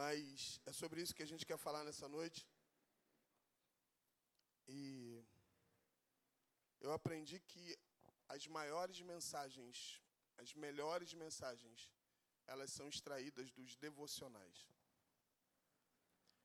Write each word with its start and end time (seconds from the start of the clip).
Mas 0.00 0.60
é 0.66 0.72
sobre 0.72 1.00
isso 1.00 1.14
que 1.14 1.22
a 1.22 1.30
gente 1.32 1.46
quer 1.46 1.56
falar 1.56 1.84
nessa 1.84 2.08
noite. 2.08 2.44
E 4.66 5.24
eu 6.80 6.92
aprendi 6.92 7.38
que 7.38 7.78
as 8.28 8.44
maiores 8.48 9.00
mensagens, 9.00 10.02
as 10.36 10.52
melhores 10.54 11.14
mensagens, 11.14 11.92
elas 12.44 12.72
são 12.72 12.88
extraídas 12.88 13.52
dos 13.52 13.76
devocionais. 13.76 14.68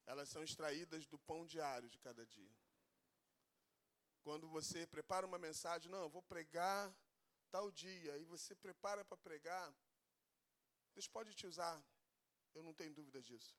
Elas 0.05 0.29
são 0.29 0.43
extraídas 0.43 1.07
do 1.07 1.17
pão 1.17 1.43
diário 1.43 1.89
de 1.89 1.97
cada 1.97 2.23
dia. 2.27 2.55
Quando 4.21 4.47
você 4.47 4.85
prepara 4.85 5.25
uma 5.25 5.39
mensagem, 5.39 5.91
não, 5.91 6.03
eu 6.03 6.09
vou 6.09 6.21
pregar 6.21 6.95
tal 7.49 7.71
dia, 7.71 8.15
e 8.17 8.23
você 8.25 8.53
prepara 8.53 9.03
para 9.03 9.17
pregar, 9.17 9.73
Deus 10.93 11.07
pode 11.07 11.33
te 11.33 11.47
usar, 11.47 11.83
eu 12.53 12.63
não 12.63 12.73
tenho 12.73 12.93
dúvida 12.93 13.21
disso. 13.21 13.55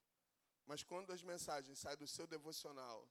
Mas 0.66 0.82
quando 0.82 1.12
as 1.12 1.22
mensagens 1.22 1.78
saem 1.78 1.96
do 1.96 2.06
seu 2.06 2.26
devocional, 2.26 3.08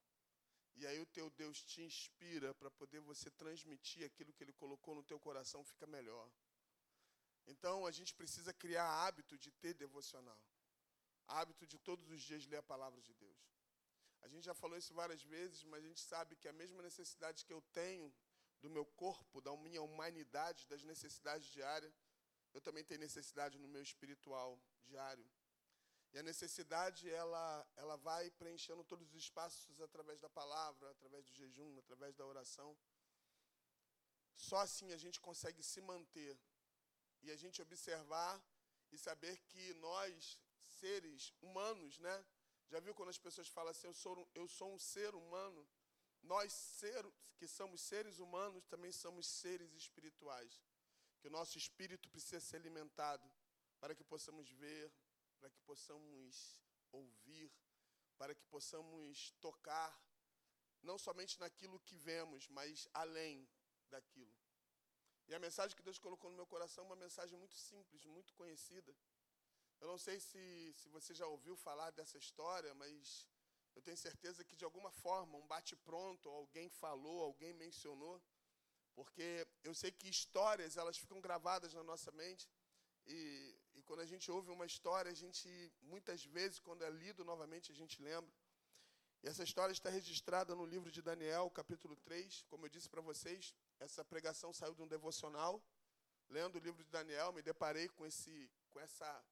e 0.76 0.88
aí 0.88 0.99
o 0.99 1.05
teu 1.05 1.30
Deus 1.30 1.62
te 1.62 1.81
inspira 1.81 2.54
para 2.54 2.71
poder 2.71 3.02
você 3.02 3.30
transmitir 3.31 4.05
aquilo 4.05 4.34
que 4.34 4.44
ele 4.44 4.54
colocou 4.54 4.95
no 4.95 5.04
teu 5.04 5.20
coração, 5.20 5.63
fica 5.63 5.85
melhor. 5.85 6.30
Então 7.48 7.85
a 7.85 7.91
gente 7.91 8.13
precisa 8.13 8.54
criar 8.54 8.88
hábito 9.05 9.38
de 9.38 9.52
ter 9.52 9.73
devocional. 9.73 10.41
Hábito 11.27 11.66
de 11.68 11.77
todos 11.77 12.09
os 12.09 12.21
dias 12.21 12.46
ler 12.46 12.57
a 12.57 12.63
palavra 12.63 13.02
de 13.02 13.13
Deus. 13.13 13.40
A 14.21 14.27
gente 14.27 14.43
já 14.43 14.54
falou 14.54 14.77
isso 14.77 14.93
várias 14.93 15.21
vezes, 15.23 15.63
mas 15.63 15.84
a 15.84 15.88
gente 15.88 16.02
sabe 16.02 16.35
que 16.35 16.48
a 16.48 16.54
mesma 16.54 16.82
necessidade 16.82 17.46
que 17.46 17.54
eu 17.54 17.62
tenho 17.73 18.13
do 18.62 18.70
meu 18.70 18.85
corpo, 18.85 19.41
da 19.41 19.55
minha 19.57 19.82
humanidade, 19.82 20.68
das 20.68 20.84
necessidades 20.84 21.48
diárias, 21.48 21.93
eu 22.54 22.62
também 22.62 22.84
tenho 22.84 22.99
necessidade 22.99 23.57
no 23.57 23.68
meu 23.68 23.82
espiritual 23.82 24.59
diário. 24.84 25.26
E 26.12 26.18
a 26.18 26.23
necessidade, 26.23 27.09
ela, 27.09 27.68
ela 27.76 27.95
vai 27.98 28.31
preenchendo 28.31 28.84
todos 28.84 29.08
os 29.09 29.16
espaços 29.16 29.79
através 29.79 30.20
da 30.20 30.29
palavra, 30.29 30.90
através 30.91 31.26
do 31.26 31.34
jejum, 31.34 31.77
através 31.77 32.15
da 32.15 32.26
oração. 32.26 32.76
Só 34.35 34.57
assim 34.57 34.91
a 34.91 34.98
gente 34.98 35.20
consegue 35.20 35.62
se 35.62 35.82
manter 35.82 36.40
e 37.21 37.30
a 37.30 37.35
gente 37.35 37.62
observar 37.62 38.41
e 38.91 38.98
saber 38.98 39.37
que 39.49 39.74
nós, 39.76 40.40
seres 40.80 41.34
humanos, 41.41 41.99
né? 41.99 42.26
Já 42.70 42.80
viu 42.80 42.93
quando 42.96 43.10
as 43.10 43.18
pessoas 43.18 43.48
falam 43.48 43.71
assim, 43.71 43.87
eu 43.87 43.93
sou, 43.93 44.30
eu 44.34 44.48
sou 44.48 44.74
um 44.74 44.80
ser 44.80 45.13
humano? 45.13 45.68
Nós, 46.21 46.52
ser, 46.54 47.05
que 47.37 47.48
somos 47.48 47.82
seres 47.82 48.20
humanos, 48.20 48.65
também 48.65 48.91
somos 48.91 49.27
seres 49.27 49.74
espirituais. 49.74 50.62
Que 51.20 51.27
o 51.27 51.32
nosso 51.32 51.57
espírito 51.57 52.10
precisa 52.10 52.40
ser 52.40 52.57
alimentado 52.57 53.30
para 53.80 53.96
que 53.96 54.04
possamos 54.04 54.49
ver, 54.52 54.91
para 55.40 55.49
que 55.49 55.62
possamos 55.62 56.59
ouvir, 56.91 57.51
para 58.18 58.35
que 58.35 58.45
possamos 58.45 59.32
tocar, 59.40 59.91
não 60.81 60.98
somente 60.98 61.40
naquilo 61.40 61.79
que 61.79 61.96
vemos, 61.96 62.48
mas 62.49 62.87
além 62.93 63.48
daquilo. 63.90 64.35
E 65.28 65.35
a 65.35 65.40
mensagem 65.40 65.75
que 65.75 65.84
Deus 65.84 66.00
colocou 66.00 66.29
no 66.29 66.35
meu 66.35 66.47
coração 66.47 66.84
é 66.84 66.88
uma 66.88 66.96
mensagem 66.96 67.38
muito 67.38 67.56
simples, 67.56 68.03
muito 68.06 68.34
conhecida. 68.34 68.96
Eu 69.79 69.88
não 69.88 69.97
sei 69.97 70.19
se, 70.19 70.73
se 70.73 70.90
você 70.90 71.13
já 71.13 71.28
ouviu 71.28 71.56
falar 71.56 71.91
dessa 71.91 72.18
história, 72.18 72.74
mas 72.74 73.29
eu 73.75 73.81
tenho 73.81 73.97
certeza 73.97 74.44
que 74.44 74.56
de 74.56 74.66
alguma 74.66 74.91
forma, 74.91 75.38
um 75.38 75.47
bate-pronto, 75.47 76.29
alguém 76.29 76.68
falou, 76.69 77.22
alguém 77.22 77.53
mencionou, 77.53 78.22
porque 78.94 79.47
eu 79.63 79.74
sei 79.74 79.91
que 79.91 80.09
histórias 80.09 80.75
elas 80.75 80.97
ficam 80.97 81.22
gravadas 81.22 81.74
na 81.74 81.84
nossa 81.84 82.12
mente 82.12 82.50
e, 83.06 83.56
quando 83.90 84.01
a 84.01 84.06
gente 84.06 84.29
ouve 84.29 84.51
uma 84.51 84.68
história, 84.68 85.09
a 85.12 85.16
gente 85.16 85.50
muitas 85.81 86.23
vezes, 86.23 86.59
quando 86.59 86.84
é 86.84 86.91
lido 86.91 87.25
novamente, 87.25 87.72
a 87.72 87.75
gente 87.75 88.00
lembra. 88.00 88.31
E 89.23 89.28
essa 89.28 89.44
história 89.44 89.73
está 89.73 89.90
registrada 89.90 90.53
no 90.53 90.63
livro 90.63 90.91
de 90.91 91.01
Daniel, 91.01 91.50
capítulo 91.50 91.96
3. 91.96 92.44
Como 92.44 92.68
eu 92.68 92.69
disse 92.69 92.88
para 92.88 93.01
vocês, 93.01 93.51
essa 93.80 94.06
pregação 94.06 94.53
saiu 94.53 94.75
de 94.75 94.84
um 94.84 94.88
devocional. 94.88 95.59
Lendo 96.30 96.58
o 96.58 96.59
livro 96.59 96.84
de 96.84 96.91
Daniel, 96.91 97.34
me 97.34 97.41
deparei 97.41 97.90
com, 97.90 98.06
esse, 98.06 98.52
com 98.69 98.80
essa 98.80 99.25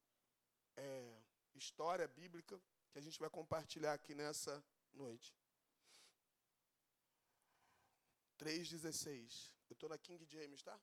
é, 0.75 1.21
história 1.53 2.07
bíblica 2.07 2.59
que 2.89 2.97
a 2.97 3.01
gente 3.01 3.19
vai 3.19 3.29
compartilhar 3.29 3.93
aqui 3.93 4.15
nessa 4.15 4.65
noite. 4.91 5.37
3,16. 8.39 9.51
Eu 9.69 9.75
estou 9.75 9.87
na 9.87 9.99
King 9.99 10.25
James, 10.25 10.63
tá? 10.63 10.79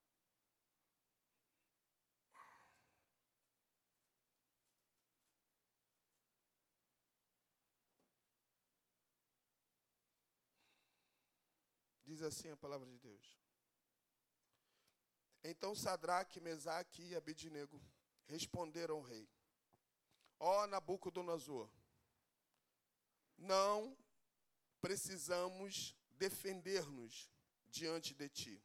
Diz 12.15 12.23
assim 12.23 12.49
a 12.49 12.57
palavra 12.57 12.89
de 12.89 12.97
Deus. 12.99 13.37
Então 15.43 15.75
Sadraque, 15.75 16.41
Mesaque 16.41 17.03
e 17.03 17.17
Abednego 17.17 17.83
responderam 18.29 18.99
ao 18.99 19.03
rei: 19.03 19.29
Ó 20.39 20.65
Nabucodonosor, 20.69 21.69
não 23.37 23.99
precisamos 24.81 25.97
defender-nos 26.13 27.29
diante 27.67 28.15
de 28.15 28.29
ti. 28.29 28.63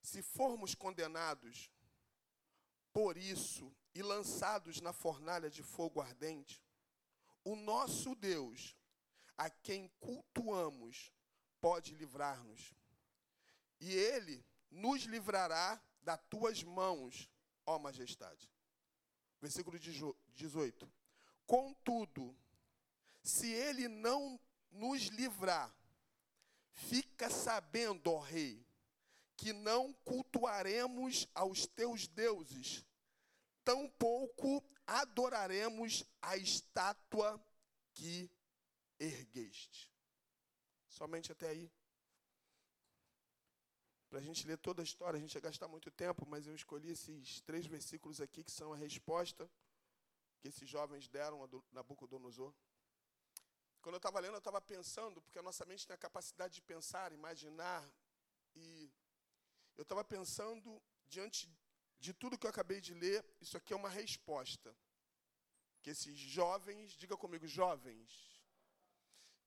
Se 0.00 0.22
formos 0.22 0.72
condenados 0.72 1.68
por 2.92 3.16
isso 3.16 3.74
e 3.92 4.02
lançados 4.04 4.80
na 4.80 4.92
fornalha 4.92 5.50
de 5.50 5.64
fogo 5.64 6.00
ardente, 6.00 6.62
o 7.42 7.56
nosso 7.56 8.14
Deus, 8.14 8.76
a 9.36 9.50
quem 9.50 9.88
cultuamos, 9.98 11.12
pode 11.66 11.96
livrar-nos. 11.96 12.76
E 13.80 13.92
ele 13.92 14.46
nos 14.70 15.02
livrará 15.02 15.82
das 16.00 16.20
tuas 16.30 16.62
mãos, 16.62 17.28
ó 17.66 17.76
majestade. 17.76 18.48
Versículo 19.40 19.76
18. 19.76 20.88
Contudo, 21.44 22.38
se 23.20 23.50
ele 23.50 23.88
não 23.88 24.38
nos 24.70 25.06
livrar, 25.06 25.76
fica 26.70 27.28
sabendo, 27.28 28.12
ó 28.12 28.20
rei, 28.20 28.64
que 29.36 29.52
não 29.52 29.92
cultuaremos 30.04 31.26
aos 31.34 31.66
teus 31.66 32.06
deuses, 32.06 32.86
tampouco 33.64 34.64
adoraremos 34.86 36.04
a 36.22 36.36
estátua 36.36 37.44
que 37.92 38.30
ergueste. 39.00 39.95
Somente 40.96 41.30
até 41.30 41.48
aí. 41.50 41.70
Para 44.08 44.18
a 44.18 44.22
gente 44.22 44.46
ler 44.46 44.56
toda 44.56 44.80
a 44.80 44.88
história, 44.90 45.18
a 45.18 45.20
gente 45.20 45.34
ia 45.34 45.40
gastar 45.42 45.68
muito 45.68 45.90
tempo, 45.90 46.24
mas 46.26 46.46
eu 46.46 46.54
escolhi 46.54 46.90
esses 46.90 47.42
três 47.42 47.66
versículos 47.66 48.18
aqui 48.18 48.42
que 48.42 48.50
são 48.50 48.72
a 48.72 48.76
resposta 48.76 49.50
que 50.40 50.48
esses 50.48 50.66
jovens 50.66 51.06
deram 51.06 51.44
a 51.44 51.48
Nabucodonosor. 51.72 52.54
Quando 53.82 53.96
eu 53.96 53.98
estava 53.98 54.20
lendo, 54.20 54.36
eu 54.36 54.38
estava 54.38 54.60
pensando, 54.60 55.20
porque 55.20 55.38
a 55.38 55.42
nossa 55.42 55.66
mente 55.66 55.86
tem 55.86 55.94
a 55.94 55.98
capacidade 55.98 56.54
de 56.54 56.62
pensar, 56.62 57.12
imaginar, 57.12 57.84
e 58.54 58.90
eu 59.76 59.82
estava 59.82 60.02
pensando, 60.02 60.82
diante 61.06 61.46
de 61.98 62.14
tudo 62.14 62.38
que 62.38 62.46
eu 62.46 62.50
acabei 62.50 62.80
de 62.80 62.94
ler, 62.94 63.22
isso 63.38 63.56
aqui 63.58 63.74
é 63.74 63.76
uma 63.76 63.90
resposta. 63.90 64.74
Que 65.82 65.90
esses 65.90 66.16
jovens, 66.16 66.92
diga 66.92 67.16
comigo, 67.18 67.46
jovens, 67.46 68.35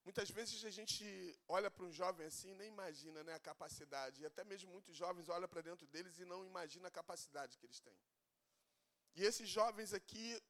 Muitas 0.03 0.29
vezes 0.29 0.63
a 0.65 0.69
gente 0.69 1.05
olha 1.47 1.69
para 1.69 1.85
um 1.85 1.91
jovem 1.91 2.25
assim 2.25 2.51
e 2.51 2.55
nem 2.55 2.69
imagina 2.69 3.23
né, 3.23 3.33
a 3.33 3.39
capacidade. 3.39 4.21
E 4.21 4.25
até 4.25 4.43
mesmo 4.43 4.71
muitos 4.71 4.95
jovens 4.95 5.29
olham 5.29 5.47
para 5.47 5.61
dentro 5.61 5.85
deles 5.87 6.17
e 6.19 6.25
não 6.25 6.45
imaginam 6.45 6.87
a 6.87 6.91
capacidade 6.91 7.57
que 7.57 7.65
eles 7.65 7.79
têm. 7.79 7.99
E 9.15 9.23
esses 9.23 9.49
jovens 9.49 9.93
aqui, 9.93 10.41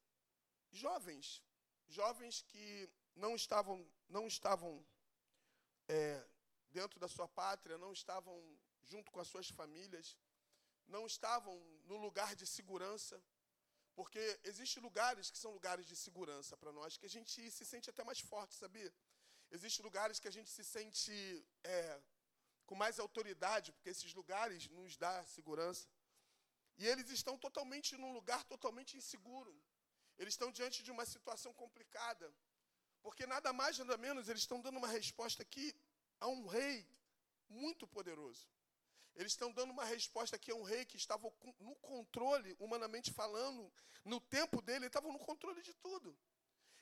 jovens, 0.71 1.43
jovens 1.87 2.41
que 2.43 2.89
não 3.15 3.35
estavam, 3.35 3.77
não 4.07 4.27
estavam 4.27 4.85
é, 5.87 6.25
dentro 6.69 6.99
da 6.99 7.07
sua 7.07 7.27
pátria, 7.27 7.77
não 7.77 7.91
estavam 7.91 8.37
junto 8.83 9.11
com 9.11 9.19
as 9.19 9.27
suas 9.27 9.49
famílias, 9.49 10.17
não 10.87 11.05
estavam 11.05 11.57
no 11.85 11.97
lugar 11.97 12.35
de 12.35 12.45
segurança. 12.45 13.21
Porque 13.95 14.39
existem 14.43 14.81
lugares 14.81 15.29
que 15.29 15.37
são 15.37 15.51
lugares 15.51 15.85
de 15.85 15.95
segurança 15.95 16.55
para 16.55 16.71
nós, 16.71 16.95
que 16.97 17.05
a 17.05 17.09
gente 17.09 17.51
se 17.51 17.65
sente 17.65 17.89
até 17.89 18.03
mais 18.03 18.19
forte, 18.19 18.55
sabia? 18.55 18.93
Existem 19.51 19.83
lugares 19.83 20.19
que 20.19 20.27
a 20.27 20.31
gente 20.31 20.49
se 20.49 20.63
sente 20.63 21.45
é, 21.63 22.01
com 22.65 22.75
mais 22.75 22.99
autoridade, 22.99 23.71
porque 23.71 23.89
esses 23.89 24.13
lugares 24.13 24.67
nos 24.69 24.95
dão 24.95 25.25
segurança. 25.25 25.87
E 26.77 26.87
eles 26.87 27.09
estão 27.09 27.37
totalmente 27.37 27.97
num 27.97 28.13
lugar 28.13 28.43
totalmente 28.43 28.95
inseguro. 28.95 29.53
Eles 30.17 30.33
estão 30.33 30.51
diante 30.51 30.83
de 30.83 30.91
uma 30.91 31.05
situação 31.05 31.53
complicada. 31.53 32.33
Porque 33.01 33.25
nada 33.25 33.51
mais, 33.51 33.77
nada 33.77 33.97
menos, 33.97 34.29
eles 34.29 34.41
estão 34.41 34.61
dando 34.61 34.77
uma 34.77 34.87
resposta 34.87 35.41
aqui 35.41 35.75
a 36.19 36.27
um 36.27 36.45
rei 36.45 36.87
muito 37.47 37.87
poderoso. 37.87 38.47
Eles 39.15 39.31
estão 39.31 39.51
dando 39.51 39.71
uma 39.71 39.83
resposta 39.83 40.35
aqui 40.35 40.51
a 40.51 40.55
um 40.55 40.63
rei 40.63 40.85
que 40.85 40.97
estava 40.97 41.31
no 41.59 41.75
controle, 41.77 42.55
humanamente 42.59 43.11
falando, 43.11 43.71
no 44.05 44.19
tempo 44.21 44.61
dele, 44.61 44.79
ele 44.79 44.87
estava 44.87 45.11
no 45.11 45.19
controle 45.19 45.61
de 45.61 45.73
tudo. 45.73 46.17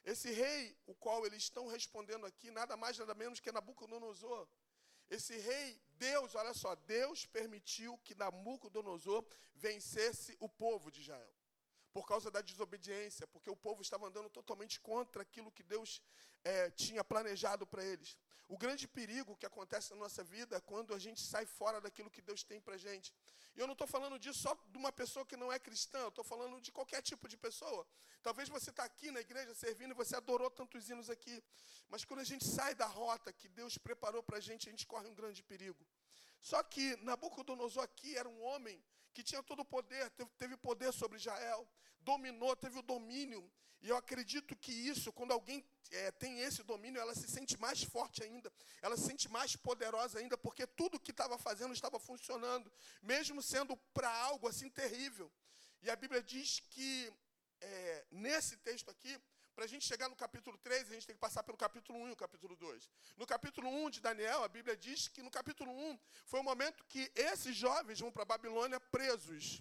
Esse 0.08 0.32
rei, 0.32 0.74
o 0.86 0.96
qual 0.96 1.26
eles 1.26 1.44
estão 1.44 1.68
respondendo 1.68 2.26
aqui, 2.26 2.50
nada 2.50 2.78
mais, 2.78 2.98
nada 2.98 3.14
menos 3.14 3.42
que 3.42 3.52
Nabucodonosor. 3.52 4.48
Esse 5.10 5.36
rei, 5.38 5.82
Deus, 5.98 6.34
olha 6.34 6.54
só, 6.54 6.76
Deus 6.76 7.26
permitiu 7.26 7.98
que 8.06 8.16
Nabucodonosor 8.16 9.26
vencesse 9.54 10.38
o 10.40 10.48
povo 10.48 10.90
de 10.90 11.02
Israel. 11.02 11.36
Por 11.92 12.08
causa 12.08 12.32
da 12.32 12.40
desobediência, 12.40 13.28
porque 13.28 13.50
o 13.50 13.56
povo 13.58 13.82
estava 13.82 14.08
andando 14.08 14.30
totalmente 14.30 14.80
contra 14.80 15.24
aquilo 15.24 15.52
que 15.52 15.62
Deus 15.62 16.02
é, 16.42 16.72
tinha 16.72 17.04
planejado 17.04 17.68
para 17.68 17.84
eles. 17.84 18.18
O 18.48 18.58
grande 18.58 18.88
perigo 18.88 19.36
que 19.36 19.46
acontece 19.46 19.92
na 19.92 19.98
nossa 19.98 20.24
vida 20.24 20.56
é 20.56 20.62
quando 20.62 20.94
a 20.94 21.00
gente 21.00 21.22
sai 21.22 21.46
fora 21.46 21.82
daquilo 21.82 22.10
que 22.10 22.22
Deus 22.22 22.44
tem 22.44 22.62
para 22.62 22.78
gente. 22.78 23.14
E 23.56 23.60
eu 23.60 23.68
não 23.68 23.74
estou 23.74 23.88
falando 23.88 24.18
disso 24.18 24.40
só 24.40 24.58
de 24.72 24.78
uma 24.78 24.92
pessoa 24.92 25.26
que 25.26 25.36
não 25.36 25.52
é 25.52 25.60
cristã, 25.60 26.00
eu 26.00 26.10
estou 26.10 26.24
falando 26.24 26.62
de 26.62 26.72
qualquer 26.72 27.02
tipo 27.02 27.28
de 27.28 27.36
pessoa. 27.36 27.86
Talvez 28.24 28.48
você 28.48 28.70
está 28.70 28.86
aqui 28.86 29.12
na 29.12 29.20
igreja 29.20 29.54
servindo 29.54 29.92
e 29.92 29.94
você 29.94 30.16
adorou 30.16 30.50
tantos 30.50 30.90
hinos 30.90 31.10
aqui. 31.10 31.44
Mas 31.90 32.06
quando 32.06 32.22
a 32.22 32.24
gente 32.24 32.46
sai 32.46 32.74
da 32.74 32.86
rota 32.86 33.34
que 33.34 33.50
Deus 33.50 33.78
preparou 33.78 34.24
para 34.24 34.38
a 34.38 34.42
gente, 34.42 34.70
a 34.70 34.72
gente 34.72 34.86
corre 34.86 35.08
um 35.08 35.14
grande 35.14 35.44
perigo. 35.44 35.86
Só 36.42 36.62
que 36.64 36.96
Nabucodonosor 36.98 37.84
aqui 37.84 38.18
era 38.18 38.28
um 38.30 38.42
homem 38.44 38.84
que 39.14 39.24
tinha 39.24 39.42
todo 39.42 39.62
o 39.62 39.66
poder, 39.66 40.12
teve 40.38 40.56
poder 40.58 40.94
sobre 40.94 41.18
Israel, 41.18 41.68
dominou, 42.02 42.56
teve 42.56 42.78
o 42.80 42.84
domínio. 42.84 43.52
E 43.82 43.90
eu 43.90 43.98
acredito 43.98 44.56
que 44.56 44.72
isso, 44.72 45.12
quando 45.14 45.32
alguém 45.32 45.64
é, 45.92 46.12
tem 46.12 46.40
esse 46.40 46.64
domínio, 46.64 47.00
ela 47.00 47.14
se 47.16 47.28
sente 47.28 47.58
mais 47.60 47.84
forte 47.84 48.24
ainda, 48.24 48.52
ela 48.82 48.98
se 48.98 49.06
sente 49.06 49.30
mais 49.30 49.56
poderosa 49.56 50.20
ainda, 50.20 50.38
porque 50.38 50.66
tudo 50.66 51.00
que 51.00 51.12
estava 51.12 51.38
fazendo 51.38 51.74
estava 51.74 52.00
funcionando, 52.00 52.72
mesmo 53.02 53.42
sendo 53.42 53.76
para 53.94 54.10
algo 54.10 54.48
assim 54.48 54.70
terrível. 54.70 55.32
E 55.82 55.90
a 55.90 55.96
Bíblia 55.96 56.24
diz 56.24 56.60
que 56.72 57.12
é, 57.62 58.06
nesse 58.12 58.58
texto 58.58 58.90
aqui, 58.90 59.20
para 59.58 59.66
a 59.66 59.68
gente 59.68 59.88
chegar 59.88 60.08
no 60.08 60.16
capítulo 60.16 60.56
3, 60.60 60.92
a 60.92 60.94
gente 60.94 61.08
tem 61.08 61.16
que 61.16 61.20
passar 61.20 61.42
pelo 61.42 61.58
capítulo 61.58 61.98
1 61.98 62.10
e 62.10 62.12
o 62.12 62.16
capítulo 62.16 62.56
2. 62.56 62.88
No 63.18 63.26
capítulo 63.26 63.68
1 63.68 63.90
de 63.90 64.00
Daniel, 64.00 64.44
a 64.44 64.48
Bíblia 64.48 64.78
diz 64.78 65.08
que 65.08 65.24
no 65.24 65.32
capítulo 65.32 65.72
1 65.72 66.00
foi 66.28 66.42
o 66.42 66.44
momento 66.44 66.86
que 66.86 67.12
esses 67.16 67.56
jovens 67.56 68.00
vão 68.00 68.12
para 68.12 68.22
a 68.22 68.26
Babilônia 68.26 68.80
presos. 68.80 69.60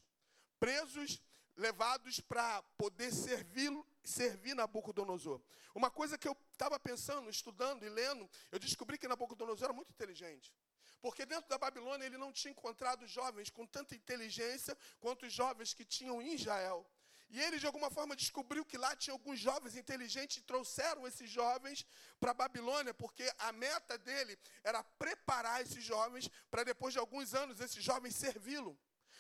Presos, 0.61 1.19
levados 1.57 2.21
para 2.21 2.63
poder 2.77 3.11
servir, 3.11 3.73
servir 4.05 4.55
Nabucodonosor. 4.55 5.41
Uma 5.75 5.91
coisa 5.91 6.19
que 6.19 6.29
eu 6.29 6.37
estava 6.53 6.79
pensando, 6.79 7.31
estudando 7.31 7.83
e 7.83 7.89
lendo, 7.89 8.29
eu 8.53 8.59
descobri 8.59 8.99
que 8.99 9.09
Nabucodonosor 9.09 9.65
era 9.65 9.73
muito 9.73 9.93
inteligente. 9.93 10.53
Porque 11.01 11.25
dentro 11.25 11.49
da 11.49 11.57
Babilônia 11.57 12.05
ele 12.05 12.19
não 12.19 12.35
tinha 12.35 12.51
encontrado 12.51 13.07
jovens 13.07 13.49
com 13.49 13.67
tanta 13.67 13.95
inteligência 13.95 14.77
quanto 15.01 15.25
os 15.25 15.33
jovens 15.33 15.73
que 15.73 15.87
tinham 15.87 16.21
em 16.21 16.35
Israel. 16.35 16.87
E 17.29 17.41
ele, 17.41 17.59
de 17.59 17.67
alguma 17.67 17.91
forma, 17.91 18.15
descobriu 18.15 18.65
que 18.65 18.79
lá 18.79 18.95
tinha 18.95 19.13
alguns 19.13 19.39
jovens 19.39 19.75
inteligentes 19.77 20.37
e 20.37 20.43
trouxeram 20.43 21.07
esses 21.07 21.29
jovens 21.29 21.85
para 22.21 22.31
a 22.31 22.35
Babilônia, 22.35 22.95
porque 22.95 23.29
a 23.39 23.53
meta 23.53 23.99
dele 23.99 24.39
era 24.63 24.83
preparar 24.85 25.61
esses 25.61 25.83
jovens 25.83 26.31
para, 26.51 26.63
depois 26.63 26.93
de 26.93 27.01
alguns 27.01 27.35
anos, 27.35 27.61
esses 27.61 27.83
jovens 27.83 28.15
servi-lo. 28.15 28.79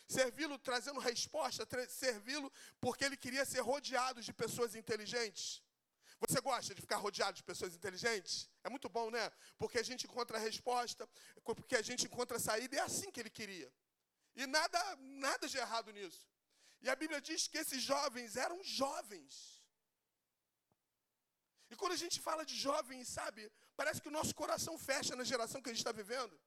Servi-lo 0.08 0.56
trazendo 0.58 1.00
resposta, 1.00 1.66
servi-lo 1.88 2.52
porque 2.80 3.04
ele 3.04 3.16
queria 3.16 3.44
ser 3.44 3.60
rodeado 3.60 4.22
de 4.22 4.32
pessoas 4.32 4.76
inteligentes. 4.76 5.60
Você 6.20 6.40
gosta 6.40 6.74
de 6.74 6.80
ficar 6.80 6.96
rodeado 6.96 7.36
de 7.36 7.42
pessoas 7.42 7.74
inteligentes? 7.74 8.48
É 8.62 8.70
muito 8.70 8.88
bom, 8.88 9.10
né? 9.10 9.30
Porque 9.58 9.78
a 9.78 9.82
gente 9.82 10.06
encontra 10.06 10.38
a 10.38 10.40
resposta, 10.40 11.08
porque 11.44 11.76
a 11.76 11.82
gente 11.82 12.06
encontra 12.06 12.36
a 12.36 12.40
saída, 12.40 12.76
é 12.76 12.80
assim 12.80 13.10
que 13.10 13.20
ele 13.20 13.30
queria. 13.30 13.70
E 14.34 14.46
nada, 14.46 14.96
nada 15.00 15.48
de 15.48 15.58
errado 15.58 15.92
nisso. 15.92 16.26
E 16.80 16.88
a 16.88 16.96
Bíblia 16.96 17.20
diz 17.20 17.48
que 17.48 17.58
esses 17.58 17.82
jovens 17.82 18.36
eram 18.36 18.62
jovens. 18.62 19.56
E 21.70 21.76
quando 21.76 21.92
a 21.92 22.02
gente 22.04 22.20
fala 22.20 22.44
de 22.44 22.56
jovens, 22.56 23.08
sabe, 23.08 23.50
parece 23.76 24.00
que 24.00 24.08
o 24.08 24.16
nosso 24.18 24.34
coração 24.34 24.78
fecha 24.78 25.16
na 25.16 25.24
geração 25.24 25.60
que 25.60 25.70
a 25.70 25.72
gente 25.72 25.80
está 25.80 25.92
vivendo. 25.92 26.38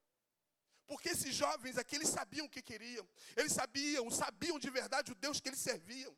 Porque 0.88 1.10
esses 1.10 1.36
jovens 1.36 1.78
aqui, 1.78 1.96
eles 1.96 2.10
sabiam 2.10 2.46
o 2.46 2.50
que 2.50 2.62
queriam. 2.62 3.08
Eles 3.36 3.54
sabiam, 3.54 4.10
sabiam 4.10 4.58
de 4.58 4.70
verdade 4.70 5.12
o 5.12 5.16
Deus 5.16 5.40
que 5.40 5.50
eles 5.50 5.60
serviam. 5.60 6.16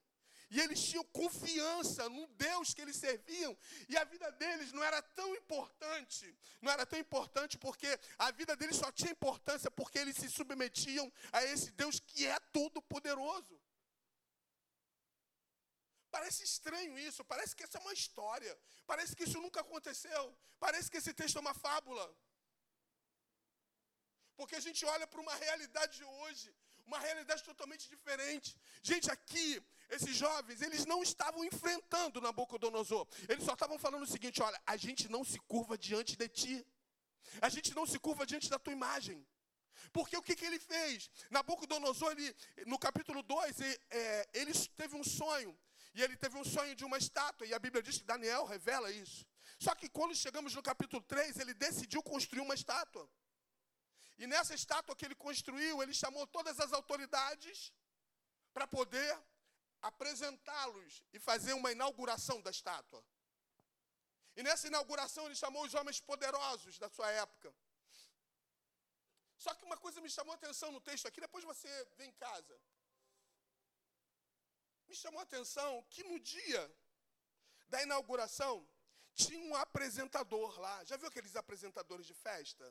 E 0.49 0.59
eles 0.59 0.83
tinham 0.83 1.03
confiança 1.05 2.09
no 2.09 2.27
Deus 2.27 2.73
que 2.73 2.81
eles 2.81 2.97
serviam. 2.97 3.57
E 3.87 3.97
a 3.97 4.03
vida 4.03 4.29
deles 4.33 4.73
não 4.73 4.83
era 4.83 5.01
tão 5.01 5.33
importante. 5.35 6.35
Não 6.61 6.69
era 6.69 6.85
tão 6.85 6.99
importante 6.99 7.57
porque 7.57 7.87
a 8.17 8.31
vida 8.31 8.55
deles 8.55 8.75
só 8.75 8.91
tinha 8.91 9.11
importância 9.11 9.71
porque 9.71 9.97
eles 9.97 10.17
se 10.17 10.29
submetiam 10.29 11.11
a 11.31 11.43
esse 11.45 11.71
Deus 11.71 12.01
que 12.01 12.27
é 12.27 12.37
todo 12.51 12.81
poderoso. 12.81 13.60
Parece 16.15 16.43
estranho 16.43 16.93
isso, 17.07 17.23
parece 17.33 17.55
que 17.55 17.63
essa 17.63 17.77
é 17.77 17.81
uma 17.81 17.93
história, 17.93 18.53
parece 18.91 19.15
que 19.15 19.23
isso 19.27 19.39
nunca 19.45 19.61
aconteceu, 19.61 20.23
parece 20.59 20.89
que 20.91 20.97
esse 21.01 21.13
texto 21.13 21.37
é 21.37 21.41
uma 21.45 21.53
fábula. 21.53 22.05
Porque 24.35 24.55
a 24.55 24.63
gente 24.65 24.83
olha 24.93 25.07
para 25.07 25.21
uma 25.21 25.35
realidade 25.35 25.97
de 25.99 26.03
hoje, 26.03 26.53
uma 26.85 26.99
realidade 26.99 27.43
totalmente 27.43 27.87
diferente. 27.87 28.49
Gente, 28.81 29.09
aqui, 29.09 29.63
esses 29.89 30.15
jovens, 30.15 30.61
eles 30.61 30.85
não 30.85 31.01
estavam 31.01 31.45
enfrentando 31.45 32.19
Nabucodonosor. 32.19 33.07
Eles 33.29 33.43
só 33.45 33.53
estavam 33.53 33.77
falando 33.77 34.03
o 34.03 34.13
seguinte: 34.15 34.41
olha, 34.41 34.59
a 34.65 34.75
gente 34.75 35.07
não 35.09 35.23
se 35.23 35.39
curva 35.53 35.77
diante 35.77 36.15
de 36.17 36.27
ti. 36.27 36.67
A 37.41 37.49
gente 37.49 37.73
não 37.73 37.85
se 37.85 37.97
curva 37.99 38.25
diante 38.25 38.49
da 38.49 38.59
tua 38.59 38.73
imagem. 38.73 39.25
Porque 39.93 40.17
o 40.17 40.21
que, 40.21 40.35
que 40.35 40.45
ele 40.45 40.59
fez? 40.59 41.09
Nabucodonosor, 41.29 42.11
ele, 42.11 42.35
no 42.65 42.77
capítulo 42.77 43.21
2, 43.23 43.61
ele, 43.61 43.79
é, 43.89 44.29
ele 44.33 44.53
teve 44.75 44.95
um 44.95 45.03
sonho. 45.03 45.57
E 45.93 46.01
ele 46.01 46.15
teve 46.15 46.37
um 46.37 46.43
sonho 46.43 46.73
de 46.75 46.85
uma 46.85 46.97
estátua, 46.97 47.45
e 47.45 47.53
a 47.53 47.59
Bíblia 47.59 47.83
diz 47.83 47.97
que 47.97 48.03
Daniel 48.03 48.45
revela 48.45 48.89
isso. 48.91 49.25
Só 49.59 49.75
que 49.75 49.89
quando 49.89 50.15
chegamos 50.15 50.55
no 50.55 50.63
capítulo 50.63 51.01
3, 51.03 51.37
ele 51.39 51.53
decidiu 51.53 52.01
construir 52.01 52.41
uma 52.41 52.53
estátua. 52.53 53.09
E 54.17 54.25
nessa 54.25 54.53
estátua 54.53 54.95
que 54.95 55.05
ele 55.05 55.15
construiu, 55.15 55.81
ele 55.83 55.93
chamou 55.93 56.25
todas 56.27 56.59
as 56.59 56.71
autoridades 56.71 57.73
para 58.53 58.67
poder 58.67 59.11
apresentá-los 59.81 61.03
e 61.11 61.19
fazer 61.19 61.53
uma 61.53 61.71
inauguração 61.71 62.41
da 62.41 62.51
estátua. 62.51 63.03
E 64.35 64.43
nessa 64.43 64.67
inauguração 64.67 65.25
ele 65.25 65.35
chamou 65.35 65.65
os 65.65 65.73
homens 65.73 65.99
poderosos 65.99 66.77
da 66.79 66.89
sua 66.89 67.09
época. 67.11 67.53
Só 69.37 69.53
que 69.55 69.65
uma 69.65 69.75
coisa 69.75 69.99
me 69.99 70.09
chamou 70.09 70.33
a 70.33 70.35
atenção 70.35 70.71
no 70.71 70.79
texto 70.79 71.07
aqui, 71.07 71.19
depois 71.19 71.43
você 71.43 71.69
vem 71.97 72.09
em 72.09 72.13
casa 72.13 72.61
me 74.91 74.97
chamou 74.97 75.21
a 75.21 75.23
atenção 75.23 75.81
que 75.89 76.03
no 76.03 76.19
dia 76.19 76.61
da 77.69 77.81
inauguração 77.81 78.67
tinha 79.13 79.39
um 79.49 79.55
apresentador 79.55 80.59
lá. 80.59 80.83
Já 80.83 80.97
viu 80.97 81.07
aqueles 81.07 81.33
apresentadores 81.37 82.05
de 82.05 82.13
festa? 82.13 82.65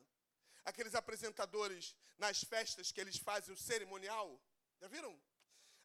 Aqueles 0.63 0.95
apresentadores 0.95 1.97
nas 2.19 2.45
festas 2.45 2.93
que 2.93 3.01
eles 3.01 3.17
fazem 3.17 3.55
o 3.55 3.57
cerimonial? 3.57 4.39
Já 4.79 4.87
viram? 4.89 5.19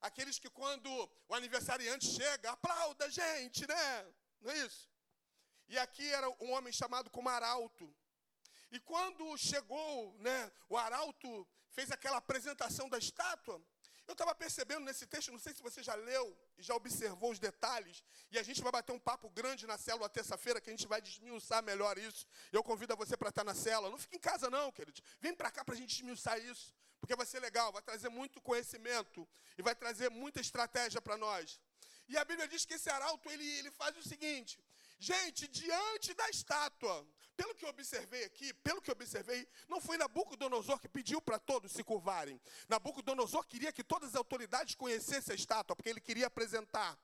Aqueles 0.02 0.38
que 0.38 0.50
quando 0.50 0.90
o 1.30 1.34
aniversariante 1.34 2.06
chega, 2.06 2.52
aplauda 2.52 3.06
a 3.06 3.10
gente, 3.10 3.66
né? 3.66 4.14
Não 4.42 4.52
é 4.52 4.58
isso? 4.58 4.90
E 5.70 5.78
aqui 5.80 6.06
era 6.12 6.30
um 6.30 6.52
homem 6.52 6.74
chamado 6.74 7.10
como 7.10 7.30
Arauto. 7.30 7.96
E 8.74 8.80
quando 8.82 9.38
chegou, 9.38 10.14
né, 10.20 10.52
o 10.68 10.76
Arauto 10.76 11.48
fez 11.70 11.92
aquela 11.92 12.18
apresentação 12.18 12.90
da 12.90 12.98
estátua, 12.98 13.66
eu 14.08 14.14
estava 14.14 14.36
percebendo 14.36 14.86
nesse 14.86 15.06
texto, 15.08 15.32
não 15.32 15.40
sei 15.40 15.54
se 15.54 15.62
você 15.62 15.82
já 15.82 15.96
leu 15.96 16.38
e 16.58 16.64
já 16.64 16.76
observou 16.76 17.32
os 17.32 17.40
detalhes, 17.40 18.04
e 18.32 18.38
a 18.38 18.44
gente 18.44 18.62
vai 18.62 18.72
bater 18.72 18.92
um 18.92 19.00
papo 19.00 19.30
grande 19.30 19.66
na 19.66 19.78
célula 19.78 20.08
terça-feira, 20.08 20.62
que 20.62 20.70
a 20.70 20.74
gente 20.74 20.88
vai 20.88 21.02
desmiuçar 21.02 21.64
melhor 21.64 21.98
isso. 21.98 22.28
Eu 22.52 22.64
convido 22.64 22.96
você 22.96 23.18
para 23.18 23.30
estar 23.30 23.44
na 23.44 23.56
célula. 23.56 23.90
Não 23.90 23.98
fique 23.98 24.18
em 24.18 24.20
casa, 24.20 24.50
não, 24.50 24.72
querido. 24.72 25.02
Vem 25.20 25.34
para 25.34 25.50
cá 25.50 25.66
para 25.66 25.74
a 25.74 25.78
gente 25.78 25.96
desmiuçar 25.96 26.40
isso, 26.40 26.74
porque 27.00 27.16
vai 27.16 27.26
ser 27.26 27.40
legal, 27.40 27.72
vai 27.72 27.82
trazer 27.82 28.10
muito 28.10 28.42
conhecimento 28.42 29.28
e 29.58 29.62
vai 29.62 29.76
trazer 29.76 30.10
muita 30.10 30.40
estratégia 30.40 31.02
para 31.02 31.18
nós. 31.18 31.60
E 32.08 32.18
a 32.18 32.24
Bíblia 32.24 32.48
diz 32.48 32.66
que 32.66 32.76
esse 32.76 32.90
arauto 32.90 33.30
ele, 33.32 33.48
ele 33.58 33.72
faz 33.72 33.98
o 33.98 34.04
seguinte: 34.04 34.60
Gente, 35.00 35.48
diante 35.48 36.14
da 36.14 36.30
estátua, 36.30 37.06
pelo 37.36 37.56
que 37.56 37.66
observei 37.66 38.24
aqui, 38.24 38.54
pelo 38.54 38.82
que 38.82 38.92
observei, 38.92 39.48
não 39.68 39.80
foi 39.82 39.98
Nabucodonosor 39.98 40.80
que 40.80 40.88
pediu 40.88 41.22
para 41.22 41.40
todos 41.40 41.72
se 41.72 41.84
curvarem. 41.84 42.40
Nabucodonosor 42.68 43.46
queria 43.46 43.72
que 43.72 43.84
todas 43.84 44.10
as 44.10 44.16
autoridades 44.16 44.76
conhecessem 44.76 45.34
a 45.34 45.36
estátua, 45.36 45.76
porque 45.76 45.90
ele 45.90 46.02
queria 46.02 46.28
apresentar. 46.28 46.98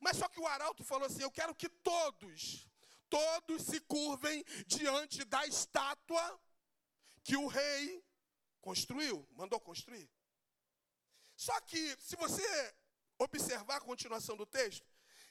Mas 0.00 0.16
só 0.16 0.28
que 0.28 0.40
o 0.40 0.46
arauto 0.46 0.84
falou 0.84 1.06
assim: 1.06 1.22
Eu 1.22 1.30
quero 1.30 1.54
que 1.54 1.68
todos, 1.68 2.68
todos 3.08 3.62
se 3.62 3.80
curvem 3.80 4.44
diante 4.66 5.24
da 5.24 5.46
estátua 5.46 6.40
que 7.22 7.36
o 7.36 7.46
rei 7.46 8.04
construiu, 8.60 9.26
mandou 9.32 9.58
construir. 9.60 10.08
Só 11.36 11.60
que, 11.60 11.96
se 12.00 12.16
você 12.16 12.74
observar 13.18 13.76
a 13.76 13.80
continuação 13.80 14.36
do 14.36 14.46
texto, 14.46 14.86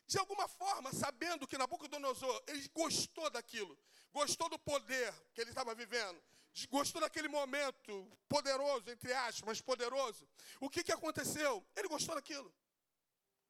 de 0.05 0.17
alguma 0.17 0.47
forma, 0.47 0.93
sabendo 0.93 1.47
que 1.47 1.57
Nabucodonosor, 1.57 2.43
ele 2.47 2.67
gostou 2.69 3.29
daquilo, 3.29 3.77
gostou 4.13 4.49
do 4.49 4.59
poder 4.59 5.13
que 5.33 5.41
ele 5.41 5.51
estava 5.51 5.73
vivendo, 5.73 6.21
gostou 6.69 7.01
daquele 7.01 7.27
momento 7.27 8.07
poderoso, 8.29 8.89
entre 8.89 9.11
aspas, 9.13 9.61
poderoso, 9.61 10.27
o 10.59 10.69
que, 10.69 10.83
que 10.83 10.91
aconteceu? 10.91 11.65
Ele 11.75 11.87
gostou 11.87 12.15
daquilo. 12.15 12.53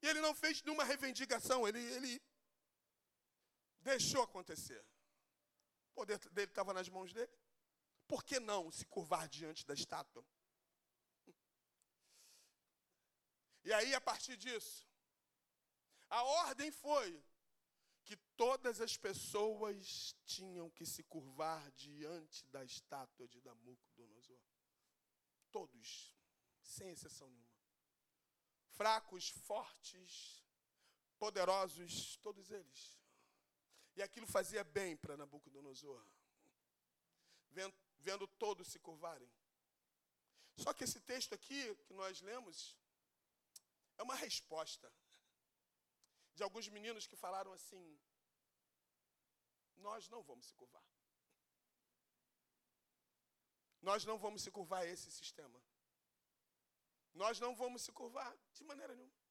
E 0.01 0.07
ele 0.07 0.21
não 0.21 0.33
fez 0.35 0.61
nenhuma 0.61 0.83
reivindicação, 0.83 1.67
ele, 1.67 1.79
ele 1.79 2.21
Deixou 3.85 4.23
acontecer. 4.23 4.83
O 5.91 5.93
poder 5.93 6.17
dele 6.29 6.49
estava 6.49 6.73
nas 6.73 6.89
mãos 6.89 7.13
dele. 7.13 7.31
Por 8.07 8.23
que 8.23 8.39
não 8.39 8.71
se 8.71 8.83
curvar 8.87 9.29
diante 9.29 9.63
da 9.63 9.75
estátua? 9.75 10.25
E 13.63 13.71
aí, 13.71 13.93
a 13.93 14.01
partir 14.01 14.35
disso, 14.37 14.84
a 16.09 16.23
ordem 16.23 16.71
foi 16.71 17.23
que 18.03 18.15
todas 18.37 18.79
as 18.79 18.95
pessoas 18.95 20.15
tinham 20.25 20.69
que 20.69 20.85
se 20.85 21.03
curvar 21.03 21.71
diante 21.71 22.45
da 22.47 22.63
estátua 22.63 23.27
de 23.27 23.41
Nabucodonosor. 23.41 24.39
Todos, 25.51 26.15
sem 26.61 26.89
exceção 26.91 27.29
nenhuma. 27.29 27.55
Fracos, 28.69 29.29
fortes, 29.29 30.45
poderosos, 31.17 32.17
todos 32.17 32.51
eles. 32.51 32.99
E 33.95 34.03
aquilo 34.03 34.27
fazia 34.27 34.63
bem 34.63 34.95
para 34.95 35.17
Nabucodonosor, 35.17 36.05
vendo, 37.49 37.75
vendo 37.99 38.27
todos 38.27 38.67
se 38.67 38.79
curvarem. 38.79 39.31
Só 40.57 40.73
que 40.73 40.83
esse 40.83 40.99
texto 40.99 41.33
aqui 41.33 41.75
que 41.85 41.93
nós 41.93 42.21
lemos 42.21 42.77
é 43.97 44.03
uma 44.03 44.15
resposta 44.15 44.91
de 46.35 46.43
alguns 46.43 46.67
meninos 46.67 47.07
que 47.07 47.15
falaram 47.15 47.51
assim: 47.53 47.83
Nós 49.77 50.09
não 50.09 50.21
vamos 50.23 50.45
se 50.47 50.55
curvar. 50.55 50.85
Nós 53.81 54.03
não 54.09 54.17
vamos 54.17 54.41
se 54.41 54.51
curvar 54.51 54.81
a 54.81 54.91
esse 54.93 55.11
sistema. 55.11 55.59
Nós 57.13 57.39
não 57.39 57.55
vamos 57.55 57.83
se 57.83 57.91
curvar 57.91 58.35
de 58.51 58.63
maneira 58.63 58.95
nenhuma. 58.95 59.25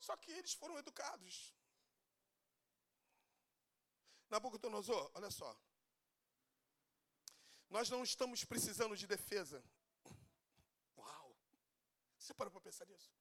Só 0.00 0.16
que 0.16 0.32
eles 0.32 0.54
foram 0.54 0.78
educados. 0.78 1.54
Nabucodonosor, 4.30 5.10
olha 5.14 5.30
só. 5.30 5.50
Nós 7.68 7.88
não 7.88 8.02
estamos 8.02 8.44
precisando 8.44 8.96
de 8.96 9.06
defesa. 9.06 9.62
Uau! 10.96 11.36
Você 12.18 12.34
parou 12.34 12.50
para 12.50 12.60
pensar 12.62 12.86
nisso? 12.86 13.12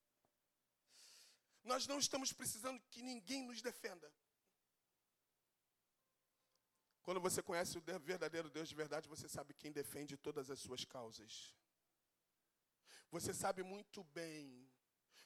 Nós 1.63 1.87
não 1.87 1.99
estamos 1.99 2.33
precisando 2.33 2.81
que 2.89 3.01
ninguém 3.01 3.43
nos 3.43 3.61
defenda. 3.61 4.11
Quando 7.03 7.19
você 7.19 7.41
conhece 7.41 7.77
o 7.77 7.81
verdadeiro 7.81 8.49
Deus 8.49 8.69
de 8.69 8.75
verdade, 8.75 9.09
você 9.09 9.27
sabe 9.27 9.53
quem 9.53 9.71
defende 9.71 10.17
todas 10.17 10.49
as 10.49 10.59
suas 10.59 10.85
causas. 10.85 11.55
Você 13.09 13.33
sabe 13.33 13.63
muito 13.63 14.03
bem. 14.05 14.69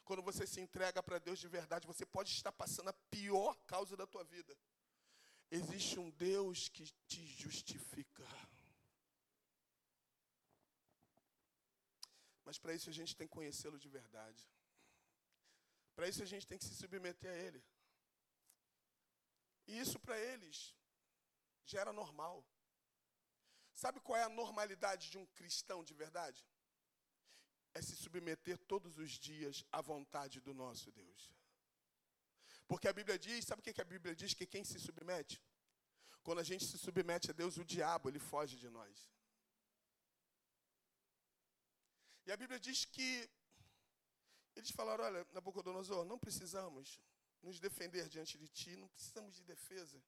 Quando 0.04 0.22
você 0.22 0.46
se 0.48 0.62
entrega 0.62 1.02
para 1.04 1.20
Deus 1.20 1.40
de 1.40 1.48
verdade, 1.48 1.88
você 1.88 2.06
pode 2.06 2.32
estar 2.32 2.52
passando 2.52 2.90
a 2.90 2.94
pior 2.94 3.56
causa 3.66 3.98
da 3.98 4.08
tua 4.08 4.24
vida. 4.24 4.58
Existe 5.52 6.00
um 6.00 6.10
Deus 6.12 6.70
que 6.70 6.86
te 7.08 7.26
justifica. 7.28 8.26
Mas 12.44 12.58
para 12.58 12.74
isso 12.74 12.90
a 12.90 12.94
gente 12.94 13.16
tem 13.16 13.28
que 13.28 13.34
conhecê-lo 13.34 13.80
de 13.80 13.90
verdade. 13.90 14.48
Para 15.96 16.08
isso 16.10 16.22
a 16.22 16.26
gente 16.26 16.48
tem 16.48 16.58
que 16.58 16.66
se 16.66 16.76
submeter 16.76 17.32
a 17.32 17.38
Ele. 17.38 17.64
E 19.68 19.80
isso 19.80 20.00
para 20.00 20.18
eles 20.20 20.74
já 21.66 21.80
era 21.82 21.92
normal. 21.92 22.46
Sabe 23.74 24.00
qual 24.00 24.18
é 24.18 24.24
a 24.24 24.30
normalidade 24.30 25.10
de 25.10 25.18
um 25.18 25.26
cristão 25.38 25.84
de 25.84 25.94
verdade? 25.94 26.46
É 27.74 27.82
se 27.82 27.96
submeter 27.96 28.58
todos 28.58 28.98
os 28.98 29.12
dias 29.12 29.66
à 29.72 29.82
vontade 29.82 30.40
do 30.40 30.54
nosso 30.54 30.92
Deus. 30.92 31.34
Porque 32.68 32.88
a 32.88 32.94
Bíblia 32.94 33.18
diz, 33.20 33.46
sabe 33.46 33.60
o 33.60 33.64
que 33.64 33.82
a 33.82 33.92
Bíblia 33.94 34.16
diz? 34.16 34.34
Que 34.34 34.46
quem 34.46 34.64
se 34.64 34.80
submete? 34.80 35.42
Quando 36.24 36.40
a 36.40 36.44
gente 36.44 36.66
se 36.66 36.78
submete 36.78 37.30
a 37.30 37.34
Deus, 37.34 37.58
o 37.58 37.66
diabo, 37.66 38.10
ele 38.10 38.20
foge 38.20 38.56
de 38.56 38.70
nós. 38.70 39.12
E 42.26 42.32
a 42.32 42.38
Bíblia 42.38 42.60
diz 42.60 42.86
que 42.86 43.30
eles 44.56 44.72
falaram: 44.72 45.04
olha, 45.04 45.28
Nabucodonosor, 45.32 46.06
não 46.06 46.18
precisamos 46.18 47.00
nos 47.42 47.60
defender 47.60 48.08
diante 48.10 48.38
de 48.38 48.48
ti, 48.48 48.76
não 48.76 48.88
precisamos 48.88 49.36
de 49.36 49.44
defesa. 49.44 50.02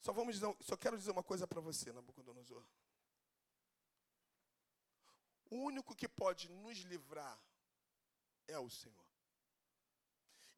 Só, 0.00 0.12
vamos 0.12 0.34
dizer, 0.34 0.56
só 0.60 0.76
quero 0.76 0.98
dizer 0.98 1.10
uma 1.10 1.22
coisa 1.22 1.46
para 1.46 1.60
você, 1.60 1.92
Nabucodonosor. 1.92 2.64
O 5.50 5.56
único 5.56 5.94
que 5.94 6.08
pode 6.08 6.48
nos 6.48 6.78
livrar 6.78 7.40
é 8.48 8.58
o 8.58 8.68
Senhor. 8.68 9.06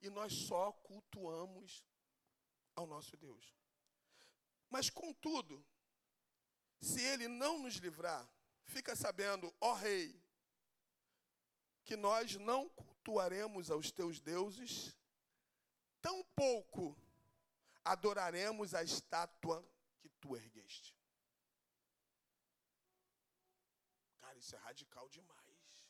E 0.00 0.08
nós 0.08 0.32
só 0.32 0.72
cultuamos 0.72 1.84
ao 2.74 2.86
nosso 2.86 3.16
Deus. 3.16 3.54
Mas, 4.70 4.88
contudo, 4.88 5.64
se 6.80 7.02
Ele 7.02 7.26
não 7.26 7.58
nos 7.58 7.74
livrar, 7.76 8.28
fica 8.64 8.94
sabendo, 8.94 9.52
ó 9.60 9.74
Rei, 9.74 10.20
que 11.88 11.96
nós 11.96 12.36
não 12.36 12.68
cultuaremos 12.68 13.70
aos 13.70 13.90
teus 13.90 14.20
deuses, 14.20 14.94
tampouco 16.02 16.94
adoraremos 17.82 18.74
a 18.74 18.82
estátua 18.82 19.66
que 19.98 20.10
tu 20.20 20.36
ergueste. 20.36 20.94
Cara, 24.20 24.38
isso 24.38 24.54
é 24.54 24.58
radical 24.58 25.08
demais. 25.08 25.88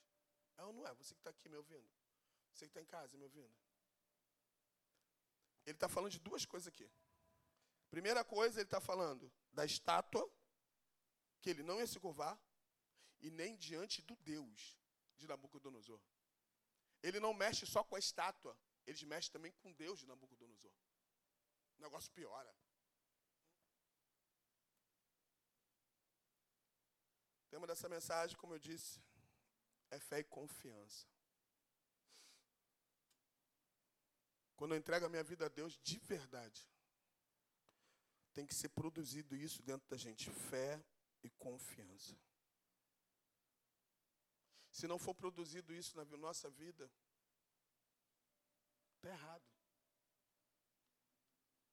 É 0.57 0.63
ou 0.63 0.73
não 0.73 0.87
é? 0.87 0.95
Você 0.95 1.17
que 1.17 1.21
está 1.21 1.31
aqui 1.31 1.49
me 1.49 1.57
ouvindo? 1.57 1.91
Você 2.53 2.67
que 2.67 2.71
está 2.71 2.81
em 2.81 2.87
casa 2.87 3.17
me 3.17 3.25
ouvindo? 3.25 3.53
Ele 5.67 5.75
está 5.75 5.89
falando 5.89 6.13
de 6.13 6.21
duas 6.21 6.47
coisas 6.47 6.69
aqui. 6.69 6.89
Primeira 7.91 8.25
coisa, 8.25 8.61
ele 8.61 8.69
está 8.69 8.81
falando 8.81 9.33
da 9.53 9.65
estátua, 9.65 10.25
que 11.41 11.51
ele 11.51 11.65
não 11.65 11.81
ia 11.81 11.89
se 11.89 11.99
curvar, 11.99 12.41
e 13.19 13.33
nem 13.33 13.57
diante 13.57 14.01
do 14.03 14.15
Deus 14.15 14.79
de 15.19 15.27
Nabucodonosor. 15.27 16.01
Ele 17.03 17.21
não 17.21 17.35
mexe 17.35 17.67
só 17.67 17.85
com 17.85 17.97
a 17.97 17.99
estátua, 17.99 18.57
ele 18.87 19.05
mexe 19.07 19.31
também 19.31 19.53
com 19.53 19.73
Deus 19.73 19.99
de 19.99 20.07
Nabucodonosor. 20.07 20.73
O 21.79 21.83
negócio 21.83 22.11
piora. 22.13 22.53
O 27.45 27.51
tema 27.51 27.67
dessa 27.67 27.89
mensagem, 27.89 28.37
como 28.37 28.55
eu 28.55 28.59
disse, 28.59 29.01
é 29.91 29.99
fé 29.99 30.21
e 30.21 30.25
confiança. 30.25 31.07
Quando 34.57 34.73
eu 34.75 34.79
entrego 34.79 35.07
a 35.07 35.09
minha 35.09 35.23
vida 35.23 35.47
a 35.47 35.49
Deus 35.49 35.79
de 35.79 35.99
verdade, 36.01 36.69
tem 38.35 38.47
que 38.47 38.55
ser 38.55 38.69
produzido 38.71 39.37
isso 39.37 39.63
dentro 39.63 39.89
da 39.89 39.97
gente: 39.97 40.31
fé 40.31 40.83
e 41.23 41.31
confiança. 41.31 42.19
Se 44.79 44.87
não 44.87 44.97
for 44.97 45.13
produzido 45.13 45.75
isso 45.75 45.97
na 45.97 46.05
nossa 46.17 46.49
vida, 46.49 46.89
está 48.95 49.09
errado. 49.09 49.45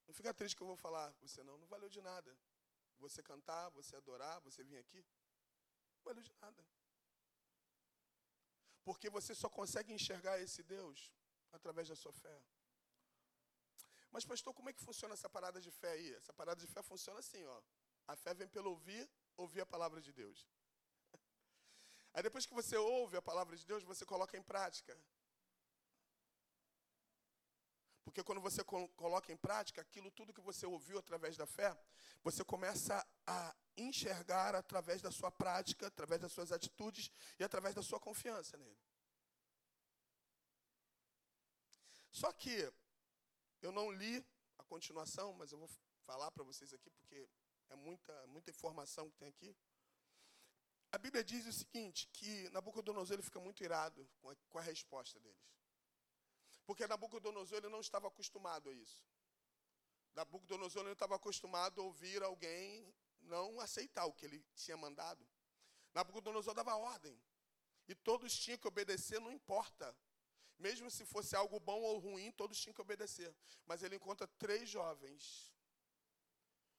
Não 0.08 0.14
fica 0.20 0.34
triste 0.34 0.56
que 0.56 0.64
eu 0.64 0.72
vou 0.74 0.76
falar, 0.76 1.14
você 1.22 1.44
não, 1.44 1.56
não 1.60 1.68
valeu 1.68 1.88
de 1.88 2.02
nada. 2.02 2.36
Você 2.98 3.22
cantar, 3.22 3.70
você 3.70 3.96
adorar, 3.96 4.42
você 4.42 4.64
vir 4.64 4.80
aqui, 4.80 5.06
não 5.98 6.04
valeu 6.04 6.24
de 6.24 6.34
nada. 6.42 6.66
Porque 8.84 9.08
você 9.08 9.36
só 9.36 9.50
consegue 9.50 9.94
enxergar 9.94 10.42
esse 10.42 10.64
Deus 10.64 11.14
através 11.52 11.88
da 11.88 11.96
sua 11.96 12.12
fé. 12.12 12.42
Mas, 14.10 14.26
pastor, 14.26 14.52
como 14.52 14.72
é 14.72 14.74
que 14.74 14.82
funciona 14.82 15.14
essa 15.14 15.30
parada 15.30 15.62
de 15.62 15.70
fé 15.70 15.92
aí? 15.92 16.12
Essa 16.16 16.34
parada 16.34 16.60
de 16.60 16.66
fé 16.66 16.82
funciona 16.82 17.20
assim, 17.20 17.46
ó. 17.46 17.62
A 18.08 18.16
fé 18.16 18.34
vem 18.34 18.48
pelo 18.48 18.72
ouvir, 18.72 19.08
ouvir 19.38 19.62
a 19.62 19.66
palavra 19.66 20.02
de 20.02 20.12
Deus. 20.12 20.48
Aí 22.16 22.24
depois 22.24 22.46
que 22.46 22.54
você 22.54 22.78
ouve 22.78 23.18
a 23.18 23.22
palavra 23.22 23.58
de 23.58 23.66
Deus, 23.66 23.84
você 23.84 24.06
coloca 24.06 24.38
em 24.38 24.42
prática. 24.42 24.98
Porque 28.06 28.24
quando 28.24 28.40
você 28.40 28.64
coloca 28.64 29.34
em 29.34 29.36
prática 29.36 29.82
aquilo 29.82 30.10
tudo 30.10 30.34
que 30.34 30.40
você 30.40 30.66
ouviu 30.66 30.98
através 30.98 31.36
da 31.36 31.46
fé, 31.46 31.78
você 32.24 32.42
começa 32.42 33.06
a 33.28 33.54
enxergar 33.76 34.56
através 34.56 35.02
da 35.02 35.12
sua 35.12 35.30
prática, 35.30 35.88
através 35.88 36.22
das 36.22 36.32
suas 36.32 36.54
atitudes 36.54 37.12
e 37.38 37.44
através 37.44 37.76
da 37.76 37.84
sua 37.84 38.00
confiança 38.00 38.56
nele. 38.56 38.80
Só 42.12 42.32
que 42.32 42.72
eu 43.62 43.74
não 43.74 43.92
li 43.92 44.26
a 44.58 44.64
continuação, 44.64 45.34
mas 45.34 45.52
eu 45.52 45.58
vou 45.58 45.70
falar 46.06 46.32
para 46.32 46.46
vocês 46.46 46.74
aqui 46.74 46.90
porque 46.92 47.28
é 47.68 47.76
muita 47.76 48.28
muita 48.28 48.52
informação 48.52 49.10
que 49.10 49.18
tem 49.18 49.28
aqui. 49.28 49.54
A 50.96 50.98
Bíblia 50.98 51.26
diz 51.26 51.46
o 51.46 51.52
seguinte, 51.52 52.08
que 52.14 52.50
Nabucodonosor 52.52 53.16
ele 53.16 53.22
fica 53.22 53.38
muito 53.38 53.62
irado 53.62 54.10
com 54.22 54.30
a, 54.30 54.36
com 54.50 54.58
a 54.60 54.62
resposta 54.62 55.20
deles. 55.20 55.54
Porque 56.66 56.88
Nabucodonosor 56.88 57.58
ele 57.58 57.68
não 57.68 57.82
estava 57.82 58.08
acostumado 58.08 58.70
a 58.70 58.74
isso. 58.74 59.04
Nabucodonosor 60.14 60.86
não 60.86 60.94
estava 60.94 61.18
acostumado 61.18 61.82
a 61.82 61.84
ouvir 61.84 62.24
alguém 62.24 62.96
não 63.20 63.60
aceitar 63.60 64.06
o 64.06 64.14
que 64.14 64.26
ele 64.26 64.42
tinha 64.56 64.78
mandado. 64.78 65.28
Nabucodonosor 65.94 66.54
dava 66.54 66.78
ordem. 66.78 67.22
E 67.90 67.94
todos 67.94 68.34
tinham 68.34 68.58
que 68.58 68.68
obedecer, 68.70 69.20
não 69.20 69.34
importa. 69.34 69.94
Mesmo 70.58 70.90
se 70.90 71.06
fosse 71.06 71.36
algo 71.36 71.60
bom 71.60 71.82
ou 71.82 72.00
ruim, 72.00 72.32
todos 72.32 72.58
tinham 72.58 72.74
que 72.74 72.82
obedecer. 72.82 73.36
Mas 73.66 73.84
ele 73.84 73.98
encontra 73.98 74.26
três 74.40 74.70
jovens 74.70 75.54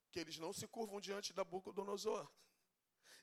Porque 0.04 0.20
eles 0.20 0.38
não 0.38 0.54
se 0.54 0.66
curvam 0.66 1.02
diante 1.02 1.34
da 1.34 1.44
Nabucodonosor. 1.44 2.26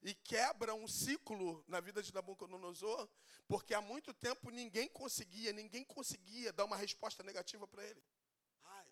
E 0.03 0.13
quebra 0.13 0.74
um 0.75 0.88
ciclo 0.88 1.63
na 1.67 1.79
vida 1.79 2.03
de 2.03 2.13
Nabucodonosor, 2.13 3.10
porque 3.48 3.74
há 3.74 3.81
muito 3.81 4.13
tempo 4.13 4.50
ninguém 4.50 4.89
conseguia, 4.89 5.53
ninguém 5.53 5.83
conseguia 5.86 6.51
dar 6.51 6.65
uma 6.65 6.75
resposta 6.75 7.24
negativa 7.24 7.65
para 7.65 7.86
ele. 7.86 8.03
Ai, 8.65 8.88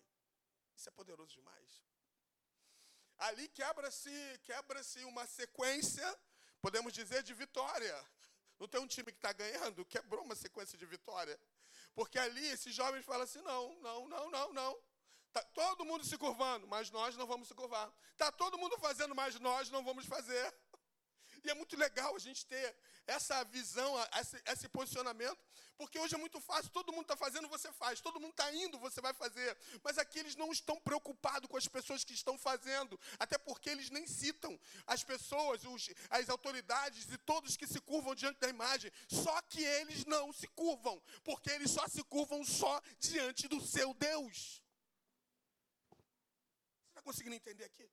isso 0.74 0.88
é 0.88 0.92
poderoso 0.92 1.34
demais. 1.34 1.82
Ali 3.18 3.46
quebra-se 3.48 4.10
quebra-se 4.42 5.04
uma 5.04 5.26
sequência, 5.26 6.18
podemos 6.60 6.92
dizer, 6.92 7.22
de 7.22 7.34
vitória. 7.34 7.94
Não 8.58 8.66
tem 8.66 8.80
um 8.80 8.86
time 8.86 9.12
que 9.12 9.18
está 9.18 9.32
ganhando, 9.32 9.84
quebrou 9.84 10.24
uma 10.24 10.34
sequência 10.34 10.78
de 10.78 10.86
vitória. 10.86 11.38
Porque 11.94 12.18
ali 12.18 12.46
esses 12.46 12.74
jovens 12.74 13.04
falam 13.04 13.22
assim: 13.22 13.42
não, 13.42 13.74
não, 13.80 14.08
não, 14.08 14.30
não, 14.30 14.52
não. 14.52 14.82
Está 15.28 15.42
todo 15.44 15.84
mundo 15.84 16.04
se 16.04 16.16
curvando, 16.18 16.66
mas 16.66 16.90
nós 16.90 17.16
não 17.16 17.26
vamos 17.26 17.48
se 17.48 17.54
curvar. 17.54 17.92
Está 18.12 18.30
todo 18.32 18.58
mundo 18.58 18.78
fazendo, 18.78 19.14
mas 19.14 19.38
nós 19.40 19.70
não 19.70 19.82
vamos 19.84 20.04
fazer. 20.06 20.54
E 21.44 21.50
é 21.50 21.54
muito 21.54 21.76
legal 21.76 22.14
a 22.14 22.18
gente 22.18 22.46
ter 22.46 22.76
essa 23.06 23.42
visão, 23.44 23.94
esse, 24.20 24.40
esse 24.46 24.68
posicionamento, 24.68 25.38
porque 25.76 25.98
hoje 25.98 26.14
é 26.14 26.18
muito 26.18 26.40
fácil, 26.40 26.70
todo 26.70 26.92
mundo 26.92 27.02
está 27.02 27.16
fazendo, 27.16 27.48
você 27.48 27.72
faz, 27.72 28.00
todo 28.00 28.20
mundo 28.20 28.30
está 28.30 28.54
indo, 28.54 28.78
você 28.78 29.00
vai 29.00 29.12
fazer. 29.12 29.56
Mas 29.82 29.98
aqui 29.98 30.18
eles 30.20 30.36
não 30.36 30.52
estão 30.52 30.78
preocupados 30.80 31.48
com 31.48 31.56
as 31.56 31.66
pessoas 31.66 32.04
que 32.04 32.14
estão 32.14 32.38
fazendo, 32.38 32.98
até 33.18 33.36
porque 33.38 33.70
eles 33.70 33.90
nem 33.90 34.06
citam 34.06 34.58
as 34.86 35.02
pessoas, 35.02 35.64
os, 35.64 35.90
as 36.10 36.28
autoridades 36.28 37.10
e 37.10 37.18
todos 37.18 37.56
que 37.56 37.66
se 37.66 37.80
curvam 37.80 38.14
diante 38.14 38.38
da 38.38 38.48
imagem. 38.48 38.92
Só 39.08 39.40
que 39.42 39.64
eles 39.64 40.04
não 40.04 40.32
se 40.32 40.46
curvam, 40.48 41.02
porque 41.24 41.50
eles 41.50 41.70
só 41.70 41.88
se 41.88 42.02
curvam 42.04 42.44
só 42.44 42.80
diante 42.98 43.48
do 43.48 43.60
seu 43.60 43.92
Deus. 43.94 44.62
Você 45.90 46.88
está 46.90 47.02
conseguindo 47.02 47.34
entender 47.34 47.64
aqui? 47.64 47.90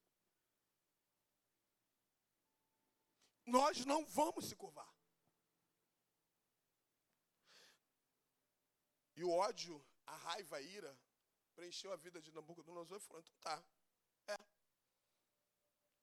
Nós 3.49 3.85
não 3.85 4.05
vamos 4.05 4.45
se 4.45 4.55
curvar. 4.55 4.91
E 9.15 9.23
o 9.23 9.31
ódio, 9.31 9.85
a 10.05 10.15
raiva, 10.15 10.57
a 10.57 10.61
ira, 10.61 10.97
preencheu 11.55 11.91
a 11.91 11.97
vida 11.97 12.21
de 12.21 12.31
Nabucodonosor 12.31 12.97
e 12.97 13.01
falou: 13.01 13.21
então 13.21 13.35
tá, 13.41 13.63
é. 14.27 14.37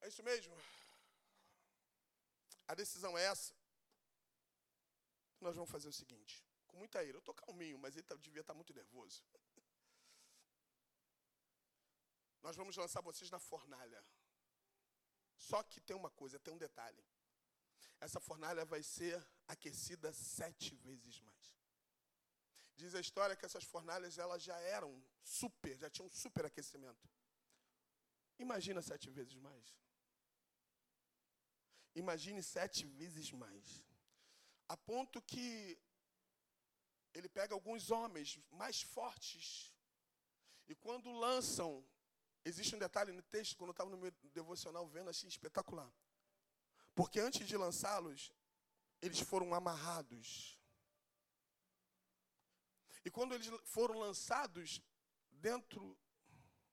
É 0.02 0.08
isso 0.08 0.22
mesmo. 0.22 0.54
A 2.68 2.74
decisão 2.74 3.16
é 3.16 3.24
essa. 3.24 3.54
Nós 5.40 5.54
vamos 5.54 5.70
fazer 5.70 5.88
o 5.88 5.92
seguinte, 5.92 6.44
com 6.66 6.76
muita 6.76 7.02
ira. 7.02 7.16
Eu 7.16 7.20
estou 7.20 7.34
calminho, 7.34 7.78
mas 7.78 7.94
ele 7.94 8.02
tá, 8.02 8.16
devia 8.16 8.40
estar 8.40 8.52
tá 8.52 8.56
muito 8.56 8.74
nervoso. 8.74 9.24
Nós 12.42 12.56
vamos 12.56 12.76
lançar 12.76 13.00
vocês 13.00 13.30
na 13.30 13.38
fornalha. 13.38 14.04
Só 15.36 15.62
que 15.62 15.80
tem 15.80 15.96
uma 15.96 16.10
coisa, 16.10 16.38
tem 16.38 16.52
um 16.52 16.58
detalhe 16.58 17.02
essa 18.00 18.20
fornalha 18.20 18.64
vai 18.64 18.82
ser 18.82 19.24
aquecida 19.48 20.12
sete 20.12 20.74
vezes 20.76 21.20
mais. 21.20 21.36
Diz 22.76 22.94
a 22.94 23.00
história 23.00 23.34
que 23.34 23.46
essas 23.46 23.64
fornalhas 23.64 24.18
elas 24.18 24.42
já 24.42 24.58
eram 24.60 25.02
super, 25.22 25.76
já 25.78 25.88
tinham 25.88 26.08
super 26.10 26.44
aquecimento. 26.44 27.08
Imagina 28.38 28.82
sete 28.82 29.08
vezes 29.10 29.34
mais. 29.36 29.74
Imagine 31.94 32.42
sete 32.42 32.84
vezes 32.84 33.32
mais. 33.32 33.82
A 34.68 34.76
ponto 34.76 35.22
que 35.22 35.78
ele 37.14 37.28
pega 37.28 37.54
alguns 37.54 37.90
homens 37.90 38.38
mais 38.50 38.82
fortes 38.82 39.74
e 40.68 40.74
quando 40.74 41.10
lançam, 41.12 41.84
existe 42.44 42.74
um 42.74 42.78
detalhe 42.78 43.12
no 43.12 43.22
texto, 43.22 43.56
quando 43.56 43.68
eu 43.68 43.72
estava 43.72 43.90
no 43.90 43.96
meu 43.96 44.10
devocional 44.32 44.86
vendo, 44.86 45.08
achei 45.08 45.28
espetacular. 45.28 45.90
Porque 46.96 47.20
antes 47.20 47.46
de 47.46 47.58
lançá-los, 47.58 48.32
eles 49.02 49.20
foram 49.20 49.52
amarrados. 49.52 50.58
E 53.04 53.10
quando 53.10 53.34
eles 53.34 53.48
foram 53.64 53.98
lançados 53.98 54.80
dentro 55.30 55.96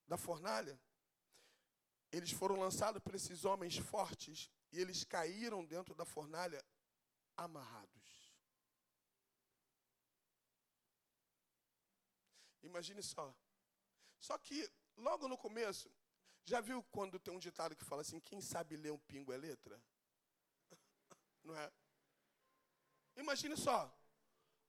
da 0.07 0.17
fornalha, 0.17 0.79
eles 2.09 2.31
foram 2.31 2.57
lançados 2.57 3.03
por 3.03 3.13
esses 3.13 3.43
homens 3.43 3.77
fortes 3.77 4.49
e 4.71 4.79
eles 4.79 5.03
caíram 5.03 5.65
dentro 5.65 5.93
da 5.93 6.05
fornalha 6.05 6.63
amarrados. 7.35 8.33
Imagine 12.61 13.03
só. 13.03 13.35
Só 14.21 14.37
que 14.37 14.71
logo 14.95 15.27
no 15.27 15.37
começo, 15.37 15.93
já 16.45 16.61
viu 16.61 16.81
quando 16.83 17.19
tem 17.19 17.33
um 17.33 17.39
ditado 17.39 17.75
que 17.75 17.83
fala 17.83 18.03
assim: 18.03 18.21
quem 18.21 18.39
sabe 18.39 18.77
ler 18.77 18.93
um 18.93 18.99
pingo 18.99 19.33
é 19.33 19.37
letra? 19.37 19.83
Não 21.43 21.55
é? 21.55 21.71
Imagine 23.15 23.55
só. 23.57 23.93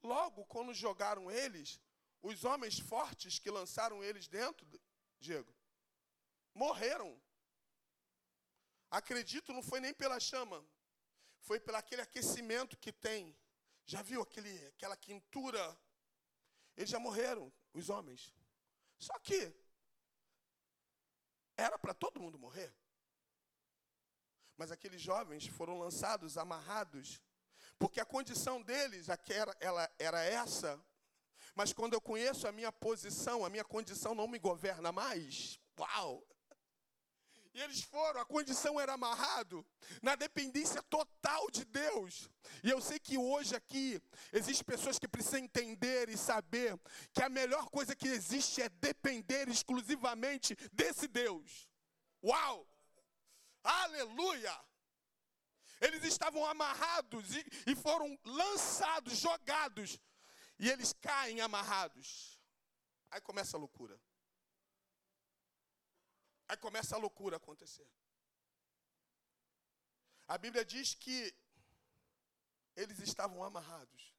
Logo, 0.02 0.44
quando 0.46 0.74
jogaram 0.74 1.30
eles, 1.30 1.80
os 2.22 2.44
homens 2.44 2.78
fortes 2.78 3.38
que 3.38 3.50
lançaram 3.50 4.02
eles 4.02 4.28
dentro, 4.28 4.66
Diego, 5.18 5.54
morreram. 6.52 7.20
Acredito, 8.90 9.52
não 9.52 9.62
foi 9.62 9.80
nem 9.80 9.94
pela 9.94 10.20
chama, 10.20 10.64
foi 11.40 11.58
pelo 11.58 11.76
aquele 11.78 12.02
aquecimento 12.02 12.76
que 12.76 12.92
tem. 12.92 13.36
Já 13.86 14.02
viu 14.02 14.22
aquele, 14.22 14.66
aquela 14.68 14.96
quintura? 14.96 15.78
Eles 16.76 16.90
já 16.90 16.98
morreram, 16.98 17.52
os 17.72 17.88
homens. 17.88 18.34
Só 18.98 19.18
que 19.18 19.54
era 21.56 21.78
para 21.78 21.94
todo 21.94 22.20
mundo 22.20 22.38
morrer. 22.38 22.74
Mas 24.56 24.70
aqueles 24.70 25.00
jovens 25.00 25.46
foram 25.46 25.78
lançados, 25.78 26.38
amarrados, 26.38 27.20
porque 27.78 28.00
a 28.00 28.04
condição 28.04 28.62
deles 28.62 29.08
era, 29.08 29.56
ela, 29.60 29.90
era 29.98 30.22
essa. 30.22 30.80
Mas 31.54 31.72
quando 31.72 31.94
eu 31.94 32.00
conheço 32.00 32.46
a 32.46 32.52
minha 32.52 32.72
posição, 32.72 33.44
a 33.44 33.50
minha 33.50 33.64
condição 33.64 34.14
não 34.14 34.28
me 34.28 34.38
governa 34.38 34.92
mais. 34.92 35.58
Uau! 35.78 36.24
E 37.54 37.60
eles 37.60 37.82
foram, 37.82 38.20
a 38.20 38.24
condição 38.24 38.80
era 38.80 38.94
amarrado 38.94 39.64
na 40.02 40.16
dependência 40.16 40.82
total 40.82 41.48
de 41.52 41.64
Deus. 41.64 42.28
E 42.64 42.68
eu 42.70 42.80
sei 42.80 42.98
que 42.98 43.16
hoje 43.16 43.54
aqui 43.54 44.02
existem 44.32 44.64
pessoas 44.64 44.98
que 44.98 45.06
precisam 45.06 45.38
entender 45.38 46.08
e 46.08 46.16
saber 46.16 46.76
que 47.12 47.22
a 47.22 47.28
melhor 47.28 47.70
coisa 47.70 47.94
que 47.94 48.08
existe 48.08 48.60
é 48.60 48.68
depender 48.68 49.48
exclusivamente 49.48 50.56
desse 50.72 51.06
Deus. 51.06 51.68
Uau! 52.24 52.66
Aleluia! 53.64 54.54
Eles 55.80 56.04
estavam 56.04 56.44
amarrados 56.46 57.34
e, 57.34 57.44
e 57.66 57.74
foram 57.74 58.18
lançados, 58.24 59.18
jogados, 59.18 59.98
e 60.58 60.70
eles 60.70 60.92
caem 60.92 61.40
amarrados. 61.40 62.40
Aí 63.10 63.20
começa 63.20 63.56
a 63.56 63.60
loucura. 63.60 64.00
Aí 66.48 66.56
começa 66.58 66.94
a 66.94 66.98
loucura 66.98 67.36
a 67.36 67.38
acontecer. 67.38 67.88
A 70.28 70.38
Bíblia 70.38 70.64
diz 70.64 70.94
que 70.94 71.34
eles 72.76 72.98
estavam 72.98 73.42
amarrados. 73.42 74.14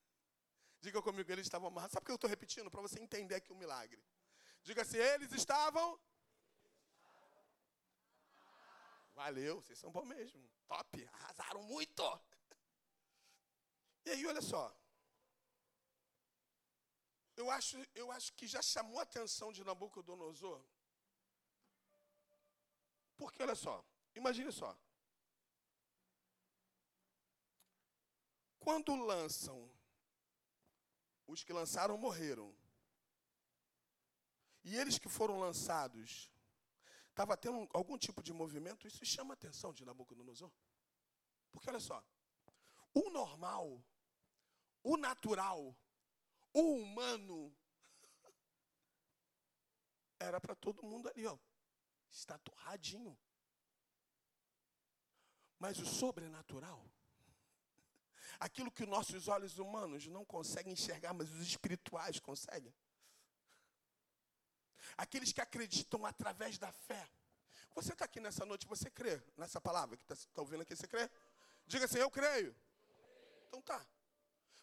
Diga 0.81 1.01
comigo, 1.01 1.31
eles 1.31 1.45
estavam 1.45 1.67
amarrados. 1.67 1.93
Sabe 1.93 2.01
por 2.01 2.07
que 2.07 2.11
eu 2.11 2.15
estou 2.15 2.29
repetindo? 2.29 2.69
Para 2.69 2.81
você 2.81 2.99
entender 2.99 3.35
aqui 3.35 3.51
o 3.51 3.55
milagre. 3.55 4.03
Diga 4.63 4.81
assim, 4.81 4.97
eles 4.97 5.31
estavam 5.31 5.99
Valeu, 9.15 9.61
vocês 9.61 9.79
são 9.79 9.91
bons 9.91 10.05
mesmo. 10.05 10.39
Top, 10.67 11.05
arrasaram 11.13 11.63
muito. 11.63 12.03
E 14.05 14.11
aí, 14.11 14.25
olha 14.27 14.41
só. 14.41 14.75
Eu 17.37 17.49
acho, 17.49 17.77
eu 17.95 18.11
acho 18.11 18.33
que 18.33 18.45
já 18.45 18.61
chamou 18.61 18.99
a 18.99 19.03
atenção 19.03 19.51
de 19.53 19.63
Nabucodonosor. 19.63 20.61
Porque, 23.15 23.41
olha 23.41 23.55
só, 23.55 23.83
imagine 24.13 24.51
só. 24.51 24.77
Quando 28.59 28.95
lançam, 28.95 29.71
os 31.25 31.43
que 31.43 31.53
lançaram 31.53 31.97
morreram. 31.97 32.53
E 34.63 34.75
eles 34.75 34.97
que 34.97 35.07
foram 35.07 35.39
lançados 35.39 36.29
estava 37.15 37.37
tendo 37.37 37.65
algum 37.73 37.97
tipo 37.97 38.21
de 38.21 38.33
movimento, 38.33 38.85
isso 38.85 39.05
chama 39.05 39.33
a 39.33 39.35
atenção 39.35 39.73
de 39.73 39.85
Nabucodonosor. 39.85 40.51
Porque 41.49 41.69
olha 41.69 41.79
só, 41.79 42.03
o 42.93 43.09
normal, 43.09 43.81
o 44.83 44.97
natural, 44.97 45.73
o 46.53 46.75
humano, 46.75 47.55
era 50.19 50.41
para 50.41 50.55
todo 50.55 50.83
mundo 50.83 51.07
ali, 51.07 51.25
ó, 51.25 51.37
está 52.11 52.37
torradinho. 52.39 53.17
Mas 55.57 55.79
o 55.79 55.85
sobrenatural, 55.85 56.85
aquilo 58.41 58.69
que 58.69 58.85
nossos 58.85 59.29
olhos 59.29 59.57
humanos 59.57 60.05
não 60.07 60.25
conseguem 60.25 60.73
enxergar, 60.73 61.13
mas 61.13 61.31
os 61.31 61.47
espirituais 61.47 62.19
conseguem. 62.19 62.75
Aqueles 64.97 65.31
que 65.31 65.41
acreditam 65.41 66.05
através 66.05 66.57
da 66.57 66.71
fé. 66.71 67.09
Você 67.73 67.91
está 67.91 68.05
aqui 68.05 68.19
nessa 68.19 68.45
noite, 68.45 68.65
você 68.65 68.89
crê 68.89 69.21
nessa 69.35 69.59
palavra 69.59 69.97
que 69.97 70.03
está 70.03 70.15
tá 70.33 70.41
ouvindo 70.41 70.61
aqui, 70.61 70.75
você 70.75 70.87
crê? 70.87 71.09
Diga 71.67 71.85
assim, 71.85 71.97
eu 71.97 72.09
creio. 72.09 72.55
Então 73.47 73.61
tá. 73.61 73.85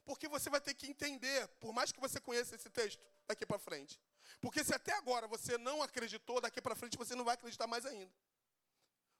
Porque 0.04 0.26
você 0.28 0.48
vai 0.48 0.60
ter 0.60 0.74
que 0.74 0.86
entender, 0.86 1.46
por 1.60 1.72
mais 1.72 1.92
que 1.92 2.00
você 2.00 2.20
conheça 2.20 2.54
esse 2.56 2.70
texto, 2.70 3.00
daqui 3.26 3.44
para 3.44 3.58
frente. 3.58 4.00
Porque 4.40 4.64
se 4.64 4.74
até 4.74 4.92
agora 4.94 5.26
você 5.28 5.58
não 5.58 5.82
acreditou, 5.82 6.40
daqui 6.40 6.60
para 6.60 6.74
frente 6.74 6.96
você 6.96 7.14
não 7.14 7.24
vai 7.24 7.34
acreditar 7.34 7.66
mais 7.66 7.84
ainda. 7.84 8.12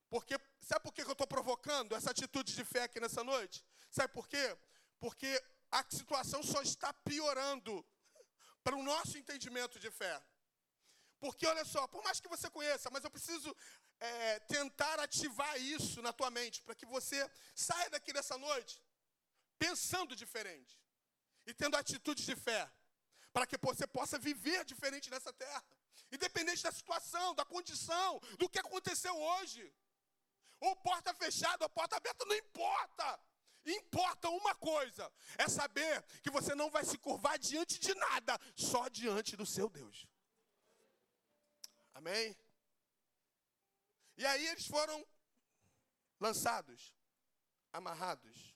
Porque, 0.09 0.39
sabe 0.61 0.83
por 0.83 0.93
que 0.93 1.03
eu 1.03 1.13
estou 1.13 1.27
provocando 1.27 1.95
essa 1.95 2.11
atitude 2.11 2.55
de 2.55 2.65
fé 2.65 2.83
aqui 2.83 3.01
nessa 3.01 3.23
noite? 3.25 3.65
Sabe 3.91 4.13
por 4.13 4.29
quê? 4.29 4.57
Porque 4.99 5.43
a 5.71 5.85
situação 5.89 6.43
só 6.43 6.61
está 6.61 6.93
piorando 6.93 7.85
para 8.63 8.77
o 8.77 8.83
nosso 8.83 9.17
entendimento 9.17 9.79
de 9.79 9.91
fé. 9.91 10.23
Porque 11.23 11.47
olha 11.47 11.65
só, 11.65 11.83
por 11.87 12.03
mais 12.07 12.19
que 12.19 12.33
você 12.35 12.51
conheça, 12.51 12.91
mas 12.91 13.05
eu 13.05 13.11
preciso 13.17 13.51
é, 14.01 14.41
tentar 14.41 14.99
ativar 14.99 15.55
isso 15.75 16.03
na 16.07 16.13
tua 16.13 16.31
mente, 16.39 16.61
para 16.65 16.75
que 16.75 16.85
você 16.95 17.19
saia 17.55 17.89
daqui 17.95 18.13
dessa 18.13 18.37
noite 18.37 18.83
pensando 19.57 20.17
diferente 20.17 20.75
e 21.47 21.55
tendo 21.55 21.77
atitude 21.77 22.25
de 22.25 22.35
fé, 22.35 22.69
para 23.33 23.47
que 23.47 23.57
você 23.63 23.87
possa 23.87 24.19
viver 24.19 24.65
diferente 24.65 25.09
nessa 25.11 25.33
terra, 25.33 25.65
independente 26.11 26.65
da 26.65 26.73
situação, 26.73 27.37
da 27.37 27.45
condição, 27.45 28.19
do 28.41 28.49
que 28.49 28.59
aconteceu 28.59 29.17
hoje. 29.17 29.73
Ou 30.59 30.75
porta 30.75 31.15
fechada, 31.15 31.65
ou 31.65 31.71
porta 31.71 31.97
aberta, 31.99 32.25
não 32.25 32.37
importa. 32.37 33.21
Importa 33.65 34.29
uma 34.29 34.57
coisa: 34.57 35.05
é 35.39 35.49
saber 35.49 36.03
que 36.21 36.31
você 36.31 36.53
não 36.53 36.69
vai 36.69 36.85
se 36.85 36.99
curvar 36.99 37.39
diante 37.39 37.79
de 37.79 37.95
nada, 37.95 38.37
só 38.57 38.89
diante 38.89 39.37
do 39.37 39.47
seu 39.47 39.69
Deus. 39.69 40.09
Amém? 41.95 42.37
E 44.17 44.27
aí 44.27 44.47
eles 44.47 44.67
foram 44.67 45.07
lançados, 46.21 46.95
amarrados, 47.73 48.55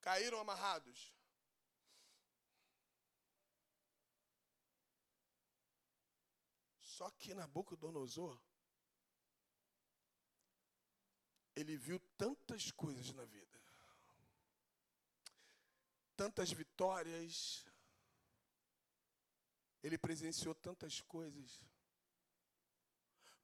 caíram 0.00 0.40
amarrados. 0.40 1.12
Só 6.80 7.10
que 7.10 7.34
Nabucodonosor, 7.34 8.38
ele 11.56 11.76
viu 11.76 11.98
tantas 12.16 12.70
coisas 12.70 13.12
na 13.12 13.24
vida, 13.24 13.58
tantas 16.16 16.52
vitórias, 16.52 17.66
ele 19.82 19.96
presenciou 19.96 20.54
tantas 20.54 21.00
coisas, 21.00 21.60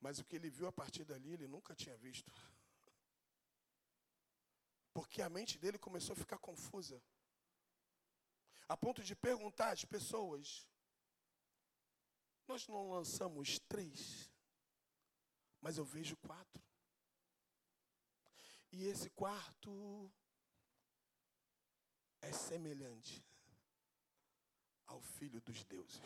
mas 0.01 0.19
o 0.19 0.25
que 0.25 0.37
ele 0.37 0.51
viu 0.51 0.67
a 0.67 0.73
partir 0.73 1.05
dali, 1.05 1.33
ele 1.33 1.47
nunca 1.47 1.75
tinha 1.75 1.97
visto. 1.97 2.33
Porque 4.93 5.21
a 5.21 5.29
mente 5.29 5.59
dele 5.59 5.79
começou 5.79 6.15
a 6.15 6.17
ficar 6.17 6.39
confusa. 6.39 7.03
A 8.69 8.77
ponto 8.77 9.03
de 9.03 9.15
perguntar 9.15 9.73
às 9.73 9.85
pessoas: 9.85 10.67
Nós 12.47 12.67
não 12.67 12.91
lançamos 12.91 13.59
três, 13.69 14.31
mas 15.61 15.79
eu 15.79 15.85
vejo 15.85 16.17
quatro. 16.17 16.63
E 18.73 18.85
esse 18.85 19.09
quarto 19.11 20.11
é 22.21 22.33
semelhante 22.33 23.25
ao 24.87 25.01
Filho 25.01 25.41
dos 25.41 25.65
deuses. 25.65 26.01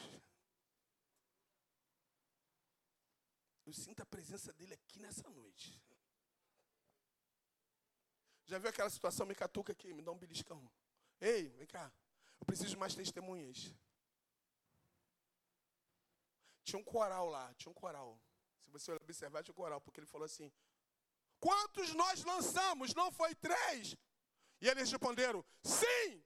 Eu 3.71 3.75
sinto 3.75 4.01
a 4.03 4.07
presença 4.07 4.53
dele 4.53 4.75
aqui 4.75 4.99
nessa 4.99 5.31
noite. 5.31 5.81
Já 8.45 8.59
viu 8.59 8.69
aquela 8.69 8.91
situação? 8.91 9.25
Me 9.25 9.33
catuca 9.33 9.71
aqui, 9.71 9.95
me 9.95 10.03
dá 10.03 10.11
um 10.11 10.19
beliscão. 10.19 10.69
Ei, 11.21 11.51
vem 11.51 11.69
cá. 11.69 11.93
Eu 12.41 12.45
preciso 12.45 12.71
de 12.71 12.77
mais 12.77 12.97
testemunhas. 12.97 13.73
Tinha 16.65 16.81
um 16.81 16.83
coral 16.83 17.29
lá, 17.29 17.55
tinha 17.55 17.71
um 17.71 17.75
coral. 17.75 18.21
Se 18.59 18.69
você 18.71 18.91
observar, 18.91 19.45
tinha 19.45 19.53
um 19.53 19.63
coral, 19.63 19.81
porque 19.81 20.01
ele 20.01 20.07
falou 20.09 20.25
assim: 20.25 20.53
Quantos 21.39 21.95
nós 21.95 22.25
lançamos? 22.25 22.93
Não 22.93 23.13
foi 23.13 23.37
três? 23.37 23.95
E 24.61 24.67
eles 24.67 24.91
responderam: 24.91 25.45
Sim! 25.63 26.25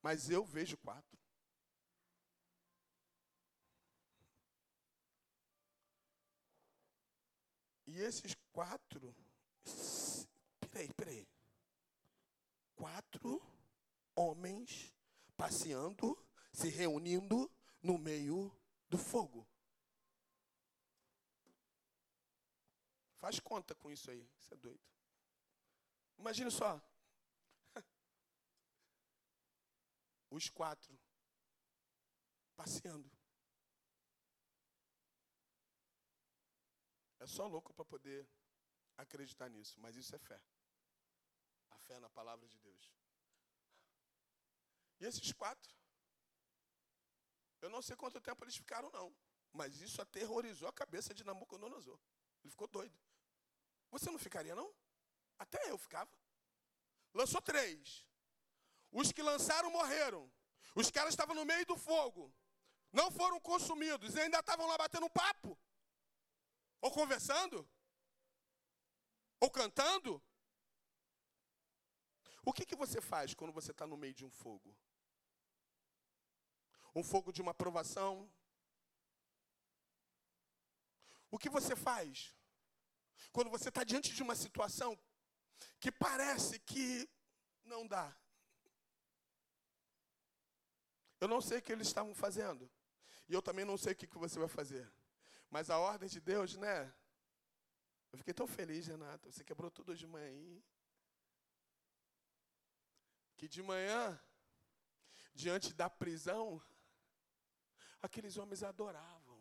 Mas 0.00 0.30
eu 0.30 0.42
vejo 0.46 0.78
quatro. 0.78 1.20
E 7.86 8.00
esses 8.00 8.34
quatro. 8.52 9.14
Peraí, 10.60 10.92
peraí. 10.94 11.26
Quatro 12.74 13.40
homens 14.14 14.92
passeando, 15.36 16.16
se 16.52 16.68
reunindo 16.68 17.50
no 17.82 17.98
meio 17.98 18.52
do 18.88 18.98
fogo. 18.98 19.46
Faz 23.18 23.40
conta 23.40 23.74
com 23.74 23.90
isso 23.90 24.10
aí. 24.10 24.28
Isso 24.38 24.52
é 24.52 24.56
doido. 24.56 24.80
Imagina 26.18 26.50
só. 26.50 26.80
Os 30.30 30.48
quatro 30.48 30.98
passeando. 32.56 33.15
É 37.18 37.26
só 37.26 37.46
louco 37.46 37.72
para 37.72 37.84
poder 37.84 38.28
acreditar 38.96 39.48
nisso, 39.48 39.80
mas 39.80 39.96
isso 39.96 40.14
é 40.14 40.18
fé. 40.18 40.40
A 41.70 41.78
fé 41.78 41.98
na 42.00 42.10
palavra 42.10 42.46
de 42.46 42.58
Deus. 42.58 42.92
E 44.98 45.04
esses 45.04 45.32
quatro, 45.32 45.74
eu 47.60 47.68
não 47.68 47.82
sei 47.82 47.96
quanto 47.96 48.20
tempo 48.20 48.44
eles 48.44 48.56
ficaram, 48.56 48.90
não. 48.90 49.14
Mas 49.52 49.80
isso 49.80 50.00
aterrorizou 50.00 50.68
a 50.68 50.72
cabeça 50.72 51.14
de 51.14 51.24
Nabucodonosor. 51.24 51.98
Ele 52.42 52.50
ficou 52.50 52.68
doido. 52.68 52.96
Você 53.90 54.10
não 54.10 54.18
ficaria, 54.18 54.54
não? 54.54 54.74
Até 55.38 55.70
eu 55.70 55.78
ficava. 55.78 56.10
Lançou 57.14 57.40
três. 57.40 58.06
Os 58.92 59.12
que 59.12 59.22
lançaram 59.22 59.70
morreram. 59.70 60.30
Os 60.74 60.90
caras 60.90 61.12
estavam 61.12 61.34
no 61.34 61.44
meio 61.44 61.64
do 61.66 61.76
fogo. 61.76 62.34
Não 62.92 63.10
foram 63.10 63.40
consumidos 63.40 64.14
e 64.14 64.20
ainda 64.20 64.40
estavam 64.40 64.66
lá 64.66 64.76
batendo 64.78 65.06
um 65.06 65.10
papo. 65.10 65.58
Ou 66.80 66.90
conversando? 66.90 67.68
Ou 69.40 69.50
cantando? 69.50 70.22
O 72.44 72.52
que, 72.52 72.64
que 72.64 72.76
você 72.76 73.00
faz 73.00 73.34
quando 73.34 73.52
você 73.52 73.72
está 73.72 73.86
no 73.86 73.96
meio 73.96 74.14
de 74.14 74.24
um 74.24 74.30
fogo? 74.30 74.76
Um 76.94 77.02
fogo 77.02 77.32
de 77.32 77.42
uma 77.42 77.52
provação? 77.52 78.30
O 81.30 81.38
que 81.38 81.50
você 81.50 81.74
faz 81.74 82.32
quando 83.32 83.50
você 83.50 83.68
está 83.68 83.82
diante 83.84 84.14
de 84.14 84.22
uma 84.22 84.34
situação 84.34 84.98
que 85.80 85.90
parece 85.90 86.58
que 86.60 87.08
não 87.64 87.86
dá? 87.86 88.16
Eu 91.20 91.28
não 91.28 91.40
sei 91.40 91.58
o 91.58 91.62
que 91.62 91.72
eles 91.72 91.88
estavam 91.88 92.14
fazendo. 92.14 92.70
E 93.28 93.34
eu 93.34 93.42
também 93.42 93.64
não 93.64 93.76
sei 93.76 93.92
o 93.92 93.96
que, 93.96 94.06
que 94.06 94.18
você 94.18 94.38
vai 94.38 94.48
fazer. 94.48 94.90
Mas 95.56 95.70
a 95.70 95.78
ordem 95.78 96.06
de 96.06 96.20
Deus, 96.20 96.54
né? 96.58 96.94
Eu 98.12 98.18
fiquei 98.18 98.34
tão 98.34 98.46
feliz, 98.46 98.88
Renata. 98.88 99.32
Você 99.32 99.42
quebrou 99.42 99.70
tudo 99.70 99.96
de 99.96 100.06
manhã 100.06 100.26
aí. 100.26 100.62
Que 103.38 103.48
de 103.48 103.62
manhã, 103.62 104.20
diante 105.34 105.72
da 105.72 105.88
prisão, 105.88 106.62
aqueles 108.02 108.36
homens 108.36 108.62
adoravam. 108.62 109.40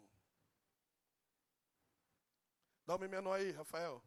Dá 2.86 2.96
um 2.96 3.00
menor 3.00 3.34
aí, 3.34 3.52
Rafael. 3.52 4.02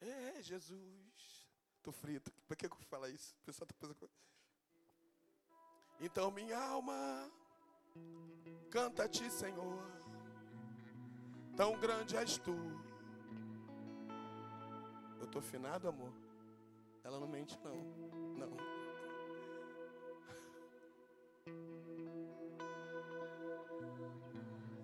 É, 0.00 0.40
Jesus. 0.40 1.50
Tô 1.82 1.90
frito. 1.90 2.30
Por 2.46 2.56
que 2.56 2.66
eu 2.66 2.76
falo 2.84 3.08
isso? 3.08 3.34
O 3.42 3.44
pessoal 3.44 3.66
tá 3.66 3.74
pensando. 3.74 4.08
Então 5.98 6.30
minha 6.30 6.56
alma 6.56 7.28
Canta 8.70 9.04
a 9.04 9.08
ti, 9.08 9.30
Senhor. 9.30 9.82
Tão 11.56 11.78
grande 11.80 12.16
és 12.16 12.38
tu. 12.38 12.56
Eu 15.20 15.26
tô 15.26 15.38
afinado, 15.38 15.88
amor. 15.88 16.12
Ela 17.02 17.18
não 17.18 17.26
mente, 17.26 17.58
não. 17.64 17.76
Não. 18.36 18.56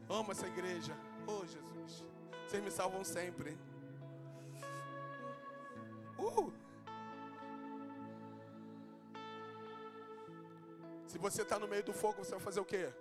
Amo 0.08 0.32
essa 0.32 0.46
igreja. 0.46 0.96
Oh, 1.26 1.44
Jesus. 1.44 2.04
Vocês 2.46 2.62
me 2.62 2.70
salvam 2.70 3.04
sempre. 3.04 3.56
Uh! 6.18 6.52
Se 11.06 11.18
você 11.18 11.42
está 11.42 11.58
no 11.58 11.68
meio 11.68 11.84
do 11.84 11.92
fogo, 11.92 12.24
você 12.24 12.32
vai 12.32 12.40
fazer 12.40 12.60
o 12.60 12.64
quê? 12.64 12.92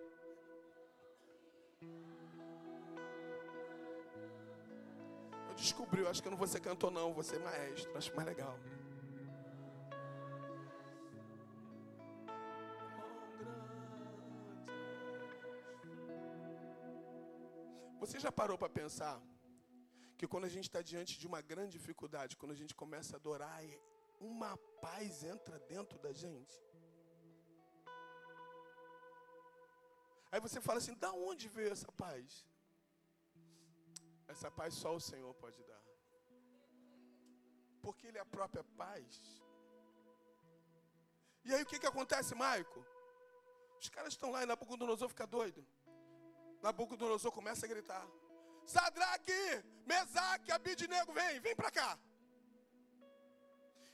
Eu 5.93 5.97
descobri, 5.97 6.01
eu 6.01 6.09
acho 6.09 6.21
que 6.21 6.27
eu 6.27 6.31
não 6.31 6.37
vou 6.37 6.47
ser 6.47 6.59
cantor, 6.59 6.91
não, 6.91 7.13
vou 7.13 7.23
ser 7.23 7.39
maestro. 7.39 7.95
Acho 7.97 8.15
mais 8.15 8.27
legal. 8.27 8.55
Você 17.99 18.19
já 18.19 18.31
parou 18.31 18.57
para 18.57 18.69
pensar 18.69 19.21
que 20.17 20.27
quando 20.27 20.45
a 20.45 20.53
gente 20.55 20.67
está 20.69 20.81
diante 20.81 21.19
de 21.19 21.27
uma 21.27 21.41
grande 21.41 21.73
dificuldade, 21.77 22.37
quando 22.37 22.53
a 22.53 22.59
gente 22.61 22.73
começa 22.75 23.15
a 23.15 23.19
adorar, 23.19 23.63
uma 24.19 24.57
paz 24.81 25.23
entra 25.23 25.59
dentro 25.73 25.99
da 25.99 26.11
gente? 26.11 26.55
Aí 30.31 30.39
você 30.39 30.59
fala 30.59 30.79
assim: 30.79 30.95
da 30.95 31.11
onde 31.13 31.47
veio 31.47 31.71
essa 31.71 31.91
paz? 31.91 32.45
Essa 34.33 34.49
paz 34.59 34.73
só 34.83 34.91
o 34.95 35.05
Senhor 35.09 35.33
pode 35.43 35.61
dar. 35.71 35.83
Porque 37.83 38.07
Ele 38.07 38.17
é 38.17 38.21
a 38.21 38.33
própria 38.37 38.63
paz. 38.81 39.07
E 41.45 41.53
aí 41.53 41.61
o 41.63 41.69
que, 41.69 41.79
que 41.81 41.91
acontece, 41.91 42.33
Maico? 42.33 42.79
Os 43.81 43.89
caras 43.89 44.13
estão 44.13 44.31
lá 44.31 44.41
e 44.41 44.45
Nabucodonosor 44.45 45.09
fica 45.13 45.27
doido. 45.27 45.61
Nabucodonosor 46.63 47.31
começa 47.31 47.65
a 47.65 47.71
gritar: 47.73 48.05
Sadraque, 48.65 49.41
Mesaque, 49.85 50.51
Abidnego, 50.51 51.11
vem, 51.19 51.39
vem 51.39 51.55
para 51.55 51.69
cá. 51.79 51.99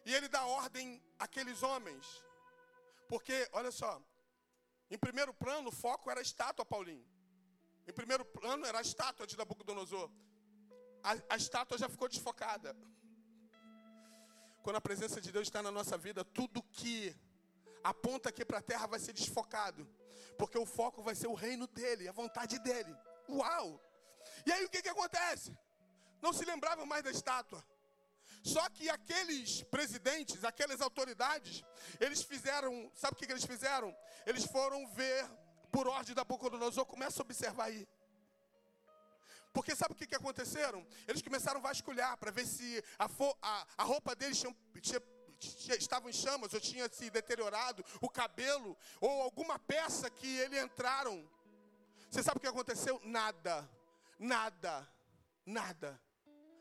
E 0.06 0.14
ele 0.14 0.30
dá 0.36 0.46
ordem 0.46 1.04
àqueles 1.18 1.64
homens. 1.64 2.06
Porque, 3.10 3.38
olha 3.52 3.72
só, 3.72 3.92
em 4.90 4.98
primeiro 4.98 5.34
plano 5.34 5.70
o 5.70 5.78
foco 5.84 6.10
era 6.12 6.22
a 6.22 6.28
estátua, 6.30 6.66
Paulinho. 6.66 7.06
Em 7.88 7.94
primeiro 8.00 8.24
plano 8.24 8.66
era 8.66 8.78
a 8.78 8.82
estátua 8.90 9.26
de 9.28 9.36
Nabucodonosor. 9.36 10.10
A, 11.04 11.34
a 11.34 11.38
estátua 11.38 11.78
já 11.78 11.90
ficou 11.90 12.08
desfocada. 12.08 12.76
Quando 14.62 14.76
a 14.76 14.82
presença 14.82 15.22
de 15.22 15.32
Deus 15.32 15.48
está 15.48 15.64
na 15.64 15.72
nossa 15.72 15.98
vida, 15.98 16.24
tudo 16.24 16.62
que 16.62 17.16
aponta 17.84 18.30
aqui 18.30 18.44
para 18.44 18.60
a 18.60 18.62
terra 18.62 18.88
vai 18.88 19.00
ser 19.00 19.14
desfocado. 19.14 19.88
Porque 20.38 20.58
o 20.58 20.66
foco 20.66 21.02
vai 21.02 21.16
ser 21.16 21.28
o 21.28 21.34
reino 21.34 21.68
dele, 21.68 22.08
a 22.08 22.12
vontade 22.12 22.60
dele. 22.60 22.96
Uau! 23.30 23.82
E 24.46 24.52
aí 24.52 24.66
o 24.66 24.70
que, 24.70 24.82
que 24.82 24.90
acontece? 24.90 25.58
Não 26.22 26.34
se 26.34 26.46
lembravam 26.46 26.86
mais 26.86 27.04
da 27.04 27.12
estátua. 27.12 27.64
Só 28.44 28.68
que 28.70 28.90
aqueles 28.90 29.64
presidentes, 29.64 30.44
aquelas 30.44 30.82
autoridades, 30.82 31.64
eles 32.00 32.22
fizeram, 32.22 32.92
sabe 32.96 33.14
o 33.14 33.18
que, 33.18 33.26
que 33.26 33.34
eles 33.34 33.46
fizeram? 33.46 33.96
Eles 34.26 34.46
foram 34.46 34.88
ver, 34.94 35.30
por 35.72 35.88
ordem 35.88 36.16
da 36.16 36.22
Nabucodonosor, 36.22 36.86
começa 36.86 37.22
a 37.22 37.24
observar 37.24 37.66
aí. 37.66 37.88
Porque 39.52 39.76
sabe 39.76 39.94
o 39.94 39.96
que, 39.96 40.06
que 40.06 40.16
aconteceram? 40.16 40.86
Eles 41.08 41.22
começaram 41.22 41.60
a 41.60 41.64
vasculhar 41.64 42.18
para 42.18 42.32
ver 42.32 42.46
se 42.46 42.84
a, 42.98 43.10
a, 43.42 43.68
a 43.78 43.84
roupa 43.84 44.16
deles 44.16 44.38
tinha, 44.38 45.02
tinha 45.40 45.78
em 46.08 46.14
chamas, 46.14 46.54
ou 46.54 46.60
tinha 46.60 46.88
se 46.90 47.10
deteriorado, 47.10 47.84
o 48.02 48.10
cabelo, 48.10 48.78
ou 49.02 49.22
alguma 49.22 49.58
peça 49.58 50.10
que 50.10 50.28
ele 50.28 50.60
entraram. 50.60 51.28
Você 52.10 52.22
sabe 52.22 52.38
o 52.38 52.42
que 52.42 52.48
aconteceu? 52.48 53.00
Nada, 53.04 53.68
nada, 54.20 54.88
nada. 55.46 56.00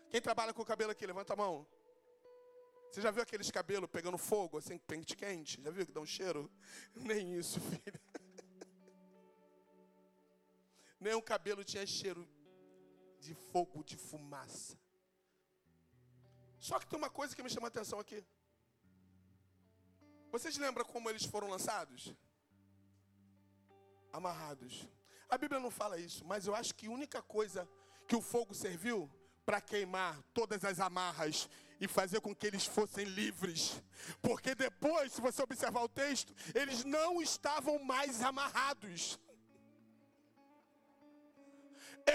Quem 0.09 0.23
trabalha 0.23 0.55
com 0.55 0.63
o 0.63 0.67
cabelo 0.67 0.93
aqui, 0.93 1.07
levanta 1.07 1.35
a 1.35 1.37
mão. 1.37 1.67
Você 2.91 3.03
já 3.03 3.11
viu 3.11 3.23
aqueles 3.23 3.51
cabelos 3.51 3.91
pegando 3.91 4.17
fogo, 4.17 4.57
assim, 4.57 4.79
pente 4.79 5.15
quente? 5.15 5.61
Já 5.63 5.71
viu 5.71 5.85
que 5.85 5.93
dá 5.93 6.01
um 6.01 6.07
cheiro? 6.07 6.51
Nem 6.97 7.35
isso, 7.35 7.61
filho. 7.61 8.01
Nem 10.99 11.15
um 11.15 11.21
cabelo 11.21 11.63
tinha 11.63 11.87
cheiro 11.87 12.27
de 13.21 13.35
fogo, 13.35 13.83
de 13.85 13.97
fumaça. 13.97 14.79
Só 16.59 16.79
que 16.79 16.87
tem 16.87 16.99
uma 16.99 17.11
coisa 17.11 17.35
que 17.35 17.43
me 17.43 17.51
chama 17.51 17.67
a 17.67 17.69
atenção 17.69 17.99
aqui. 17.99 18.25
Vocês 20.31 20.57
lembram 20.59 20.85
como 20.85 21.09
eles 21.09 21.25
foram 21.25 21.49
lançados? 21.49 22.15
Amarrados. 24.13 24.87
A 25.29 25.39
Bíblia 25.39 25.61
não 25.61 25.71
fala 25.71 25.99
isso, 25.99 26.25
mas 26.25 26.47
eu 26.47 26.55
acho 26.55 26.75
que 26.75 26.87
a 26.87 26.91
única 26.91 27.23
coisa 27.23 27.69
que 28.07 28.17
o 28.17 28.23
fogo 28.23 28.55
serviu 28.55 29.11
para 29.45 29.61
queimar 29.61 30.23
todas 30.35 30.65
as 30.65 30.81
amarras 30.81 31.49
e 31.81 31.89
fazer 31.89 32.21
com 32.21 32.35
que 32.35 32.47
eles 32.47 32.67
fossem 32.67 33.05
livres. 33.05 33.83
Porque 34.21 34.55
depois, 34.55 35.13
se 35.13 35.21
você 35.21 35.43
observar 35.43 35.83
o 35.83 35.89
texto, 35.89 36.35
eles 36.55 36.85
não 36.85 37.23
estavam 37.23 37.79
mais 37.79 38.23
amarrados. 38.23 39.19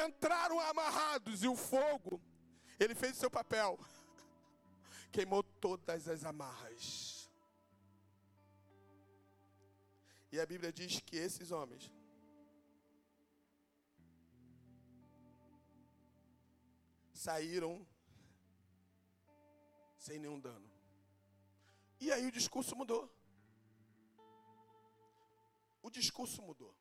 Entraram 0.06 0.60
amarrados 0.60 1.43
e 1.43 1.47
o 1.47 1.56
fogo, 1.56 2.21
ele 2.79 2.95
fez 2.95 3.17
o 3.17 3.19
seu 3.19 3.29
papel. 3.29 3.77
Queimou 5.12 5.43
todas 5.43 6.08
as 6.08 6.23
amarras. 6.23 7.29
E 10.32 10.39
a 10.39 10.45
Bíblia 10.45 10.73
diz 10.73 10.99
que 10.99 11.15
esses 11.15 11.51
homens 11.51 11.91
saíram 17.13 17.86
sem 19.97 20.19
nenhum 20.19 20.39
dano. 20.39 20.69
E 21.99 22.12
aí 22.12 22.25
o 22.25 22.32
discurso 22.32 22.75
mudou. 22.75 23.10
O 25.82 25.89
discurso 25.89 26.41
mudou. 26.41 26.75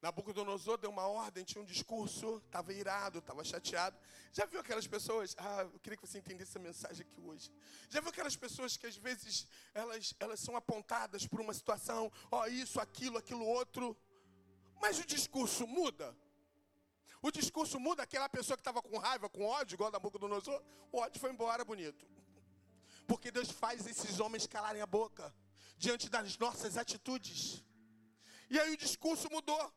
Nabucodonosor 0.00 0.78
deu 0.78 0.90
uma 0.90 1.06
ordem, 1.08 1.44
tinha 1.44 1.60
um 1.60 1.64
discurso, 1.64 2.40
estava 2.46 2.72
irado, 2.72 3.18
estava 3.18 3.42
chateado. 3.42 3.98
Já 4.32 4.46
viu 4.46 4.60
aquelas 4.60 4.86
pessoas? 4.86 5.34
Ah, 5.36 5.62
eu 5.62 5.80
queria 5.80 5.96
que 5.96 6.06
você 6.06 6.18
entendesse 6.18 6.52
essa 6.52 6.58
mensagem 6.60 7.04
aqui 7.04 7.20
hoje. 7.20 7.50
Já 7.88 8.00
viu 8.00 8.10
aquelas 8.10 8.36
pessoas 8.36 8.76
que 8.76 8.86
às 8.86 8.96
vezes 8.96 9.46
elas, 9.74 10.14
elas 10.20 10.38
são 10.38 10.54
apontadas 10.56 11.26
por 11.26 11.40
uma 11.40 11.52
situação, 11.52 12.12
ó, 12.30 12.42
oh, 12.42 12.46
isso, 12.46 12.80
aquilo, 12.80 13.18
aquilo 13.18 13.44
outro, 13.44 13.96
mas 14.80 14.98
o 15.00 15.04
discurso 15.04 15.66
muda? 15.66 16.16
O 17.20 17.32
discurso 17.32 17.80
muda, 17.80 18.04
aquela 18.04 18.28
pessoa 18.28 18.56
que 18.56 18.60
estava 18.60 18.80
com 18.80 18.96
raiva, 18.98 19.28
com 19.28 19.44
ódio, 19.44 19.74
igual 19.74 19.90
Nabucodonosor, 19.90 20.62
o 20.92 20.98
ódio 20.98 21.20
foi 21.20 21.32
embora, 21.32 21.64
bonito. 21.64 22.06
Porque 23.08 23.32
Deus 23.32 23.50
faz 23.50 23.84
esses 23.86 24.20
homens 24.20 24.46
calarem 24.46 24.80
a 24.80 24.86
boca 24.86 25.34
diante 25.76 26.08
das 26.08 26.38
nossas 26.38 26.76
atitudes. 26.76 27.64
E 28.48 28.58
aí 28.60 28.72
o 28.72 28.76
discurso 28.76 29.28
mudou. 29.30 29.74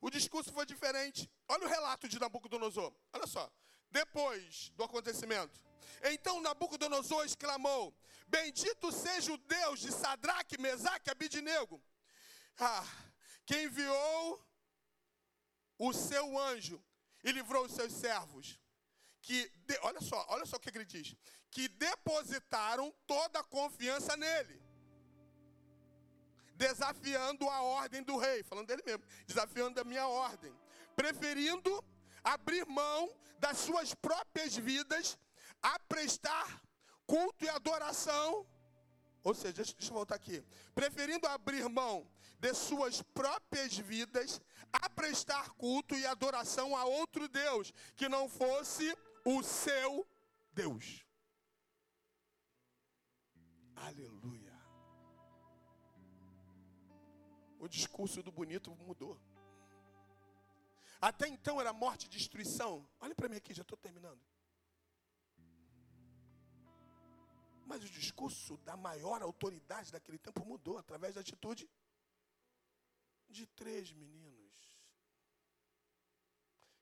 O 0.00 0.10
discurso 0.10 0.52
foi 0.52 0.64
diferente. 0.64 1.30
Olha 1.48 1.66
o 1.66 1.68
relato 1.68 2.08
de 2.08 2.18
Nabucodonosor. 2.18 2.92
Olha 3.12 3.26
só. 3.26 3.50
Depois 3.90 4.70
do 4.76 4.84
acontecimento. 4.84 5.60
Então 6.04 6.40
Nabucodonosor 6.40 7.24
exclamou: 7.24 7.94
Bendito 8.26 8.92
seja 8.92 9.32
o 9.32 9.38
Deus 9.38 9.80
de 9.80 9.90
Sadraque, 9.90 10.60
Mesaque 10.60 11.08
e 11.08 11.12
Abidinego, 11.12 11.82
ah, 12.58 12.86
que 13.46 13.62
enviou 13.62 14.46
o 15.78 15.92
seu 15.92 16.38
anjo 16.38 16.82
e 17.24 17.32
livrou 17.32 17.64
os 17.64 17.72
seus 17.72 17.92
servos. 17.92 18.60
Que, 19.20 19.48
de, 19.66 19.78
olha 19.82 20.00
só, 20.00 20.24
olha 20.28 20.46
só 20.46 20.56
o 20.56 20.60
que 20.60 20.68
ele 20.68 20.84
diz: 20.84 21.16
que 21.50 21.68
depositaram 21.68 22.94
toda 23.06 23.40
a 23.40 23.44
confiança 23.44 24.16
nele 24.16 24.67
desafiando 26.58 27.48
a 27.48 27.62
ordem 27.62 28.02
do 28.02 28.16
rei, 28.18 28.42
falando 28.42 28.66
dele 28.66 28.82
mesmo, 28.84 29.04
desafiando 29.26 29.80
a 29.80 29.84
minha 29.84 30.06
ordem, 30.06 30.52
preferindo 30.96 31.82
abrir 32.22 32.66
mão 32.66 33.08
das 33.38 33.58
suas 33.58 33.94
próprias 33.94 34.56
vidas 34.56 35.16
a 35.62 35.78
prestar 35.78 36.60
culto 37.06 37.44
e 37.44 37.48
adoração. 37.48 38.46
Ou 39.22 39.34
seja, 39.34 39.52
deixa, 39.52 39.72
deixa 39.74 39.90
eu 39.90 39.94
voltar 39.94 40.16
aqui. 40.16 40.44
Preferindo 40.74 41.26
abrir 41.28 41.68
mão 41.68 42.10
de 42.40 42.52
suas 42.54 43.02
próprias 43.02 43.78
vidas 43.78 44.40
a 44.72 44.90
prestar 44.90 45.50
culto 45.50 45.94
e 45.94 46.06
adoração 46.06 46.76
a 46.76 46.84
outro 46.84 47.28
Deus 47.28 47.72
que 47.96 48.08
não 48.08 48.28
fosse 48.28 48.96
o 49.24 49.42
seu 49.42 50.06
Deus. 50.52 51.04
Aleluia. 53.76 54.07
O 57.58 57.68
discurso 57.68 58.22
do 58.22 58.30
bonito 58.30 58.74
mudou. 58.76 59.20
Até 61.00 61.28
então 61.28 61.60
era 61.60 61.72
morte 61.72 62.06
e 62.06 62.08
destruição. 62.08 62.88
Olha 63.00 63.14
para 63.14 63.28
mim 63.28 63.36
aqui, 63.36 63.54
já 63.54 63.62
estou 63.62 63.78
terminando. 63.78 64.20
Mas 67.66 67.84
o 67.84 67.90
discurso 67.90 68.56
da 68.58 68.76
maior 68.76 69.22
autoridade 69.22 69.92
daquele 69.92 70.18
tempo 70.18 70.44
mudou 70.44 70.78
através 70.78 71.14
da 71.14 71.20
atitude 71.20 71.68
de 73.28 73.46
três 73.46 73.92
meninos 73.92 74.78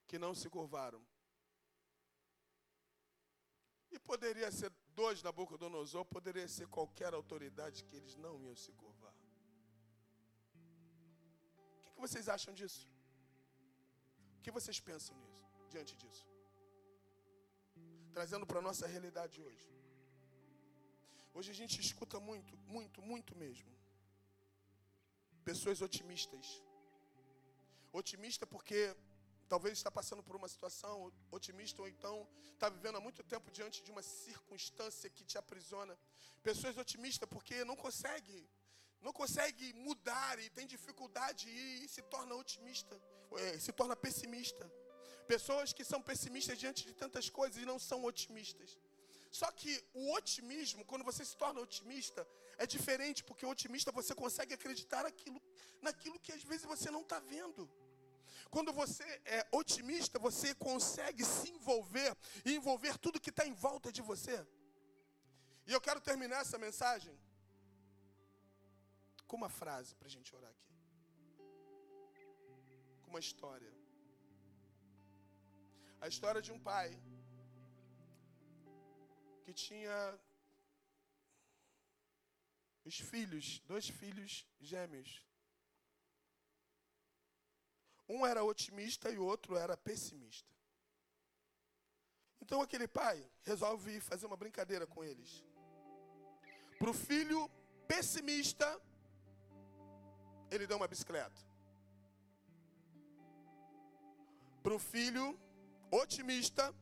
que 0.07 0.19
não 0.19 0.35
se 0.35 0.49
curvaram. 0.49 1.05
E 3.91 3.99
poderia 3.99 4.51
ser 4.53 4.73
dois 4.89 5.23
Nabucodonosor, 5.23 6.05
poderia 6.05 6.47
ser 6.47 6.69
qualquer 6.69 7.13
autoridade 7.13 7.83
que 7.85 7.97
eles 7.97 8.15
não 8.17 8.41
iam 8.41 8.55
se 8.55 8.73
curvar 8.73 9.06
que 11.97 12.07
vocês 12.07 12.29
acham 12.37 12.55
disso? 12.55 12.89
O 14.39 14.43
que 14.45 14.53
vocês 14.59 14.79
pensam 14.89 15.15
nisso, 15.25 15.45
diante 15.75 15.95
disso? 15.97 16.25
trazendo 18.17 18.47
para 18.51 18.61
a 18.61 18.67
nossa 18.69 18.87
realidade 18.93 19.43
hoje. 19.47 19.67
Hoje 21.35 21.51
a 21.55 21.59
gente 21.61 21.75
escuta 21.87 22.19
muito, 22.29 22.53
muito, 22.75 23.03
muito 23.03 23.33
mesmo. 23.37 23.71
Pessoas 25.49 25.83
otimistas. 25.83 26.47
Otimista 27.93 28.47
porque 28.47 28.79
talvez 29.53 29.75
está 29.77 29.91
passando 29.99 30.23
por 30.23 30.35
uma 30.35 30.49
situação 30.49 31.13
otimista 31.31 31.83
ou 31.83 31.89
então 31.95 32.27
está 32.55 32.71
vivendo 32.71 32.97
há 32.97 33.03
muito 33.03 33.23
tempo 33.23 33.51
diante 33.51 33.85
de 33.85 33.91
uma 33.91 34.03
circunstância 34.03 35.11
que 35.11 35.27
te 35.31 35.37
aprisiona. 35.37 35.95
Pessoas 36.43 36.79
otimistas 36.79 37.29
porque 37.29 37.67
não 37.67 37.77
consegue, 37.77 38.49
não 39.01 39.13
consegue 39.13 39.73
mudar 39.75 40.39
e 40.39 40.51
tem 40.51 40.67
dificuldade 40.67 41.49
e, 41.49 41.89
se 41.89 42.03
torna 42.03 42.35
otimista, 42.35 43.01
é, 43.39 43.59
se 43.59 43.73
torna 43.73 43.95
pessimista. 43.95 44.71
Pessoas 45.27 45.73
que 45.73 45.85
são 45.85 46.01
pessimistas 46.01 46.59
diante 46.59 46.85
de 46.85 46.95
tantas 46.95 47.29
coisas 47.29 47.61
e 47.61 47.67
não 47.67 47.79
são 47.79 48.05
otimistas. 48.05 48.79
Só 49.31 49.51
que 49.51 49.85
o 49.93 50.13
otimismo, 50.15 50.85
quando 50.85 51.05
você 51.05 51.25
se 51.25 51.37
torna 51.37 51.61
otimista, 51.61 52.27
é 52.59 52.67
diferente, 52.67 53.25
porque 53.25 53.45
otimista 53.45 53.93
você 53.93 54.15
consegue 54.15 54.55
acreditar 54.55 55.03
naquilo, 55.03 55.43
naquilo 55.83 56.19
que 56.21 56.33
às 56.33 56.43
vezes 56.43 56.65
você 56.65 56.91
não 56.91 57.03
está 57.03 57.19
vendo. 57.19 57.69
Quando 58.51 58.73
você 58.73 59.05
é 59.25 59.47
otimista, 59.53 60.19
você 60.19 60.55
consegue 60.55 61.25
se 61.25 61.51
envolver 61.51 62.17
e 62.45 62.55
envolver 62.55 62.97
tudo 62.99 63.21
que 63.21 63.31
está 63.31 63.47
em 63.47 63.53
volta 63.53 63.91
de 63.93 64.01
você. 64.01 64.47
E 65.67 65.73
eu 65.73 65.81
quero 65.81 66.01
terminar 66.01 66.41
essa 66.43 66.57
mensagem 66.57 67.19
com 69.27 69.37
uma 69.37 69.49
frase 69.49 69.95
para 69.95 70.09
a 70.09 70.11
gente 70.11 70.35
orar 70.35 70.51
aqui. 70.51 70.75
Com 73.03 73.11
uma 73.11 73.21
história. 73.21 73.73
A 76.01 76.09
história 76.09 76.43
de 76.43 76.53
um 76.53 76.61
pai 76.61 76.89
que 79.45 79.53
tinha 79.53 80.19
os 82.85 82.99
filhos, 83.01 83.61
dois 83.67 83.89
filhos 83.89 84.47
gêmeos. 84.61 85.25
Um 88.09 88.25
era 88.25 88.45
otimista 88.45 89.11
e 89.11 89.19
o 89.19 89.25
outro 89.25 89.57
era 89.57 89.77
pessimista. 89.77 90.49
Então 92.41 92.61
aquele 92.61 92.87
pai 92.87 93.29
resolve 93.43 94.01
fazer 94.01 94.27
uma 94.27 94.37
brincadeira 94.37 94.87
com 94.87 95.03
eles. 95.03 95.45
Para 96.79 96.91
o 96.91 96.95
filho 96.95 97.49
pessimista, 97.89 98.81
ele 100.57 100.67
deu 100.67 100.77
uma 100.77 100.89
bicicleta. 100.89 101.41
Para 104.63 104.75
o 104.75 104.79
filho 104.79 105.39
otimista, 105.91 106.75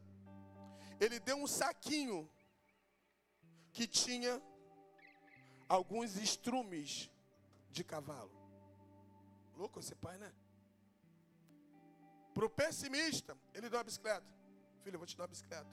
ele 0.99 1.21
deu 1.21 1.37
um 1.37 1.47
saquinho 1.47 2.31
que 3.73 3.87
tinha 3.87 4.41
alguns 5.69 6.17
estrumes 6.17 7.11
de 7.71 7.85
cavalo. 7.85 8.33
Louco 9.57 9.81
esse 9.81 9.95
pai, 9.95 10.17
né? 10.19 10.33
Para 12.33 12.47
o 12.47 12.51
pessimista, 12.51 13.37
ele 13.53 13.69
deu 13.69 13.79
uma 13.79 13.85
bicicleta. 13.85 14.27
Filho, 14.83 14.95
eu 14.95 14.99
vou 14.99 15.07
te 15.07 15.17
dar 15.17 15.25
uma 15.25 15.29
bicicleta. 15.29 15.71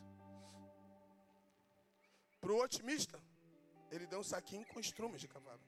Para 2.40 2.52
o 2.52 2.62
otimista, 2.62 3.20
ele 3.90 4.06
deu 4.08 4.20
um 4.20 4.24
saquinho 4.24 4.66
com 4.68 4.80
estrumes 4.80 5.22
de 5.22 5.28
cavalo. 5.28 5.62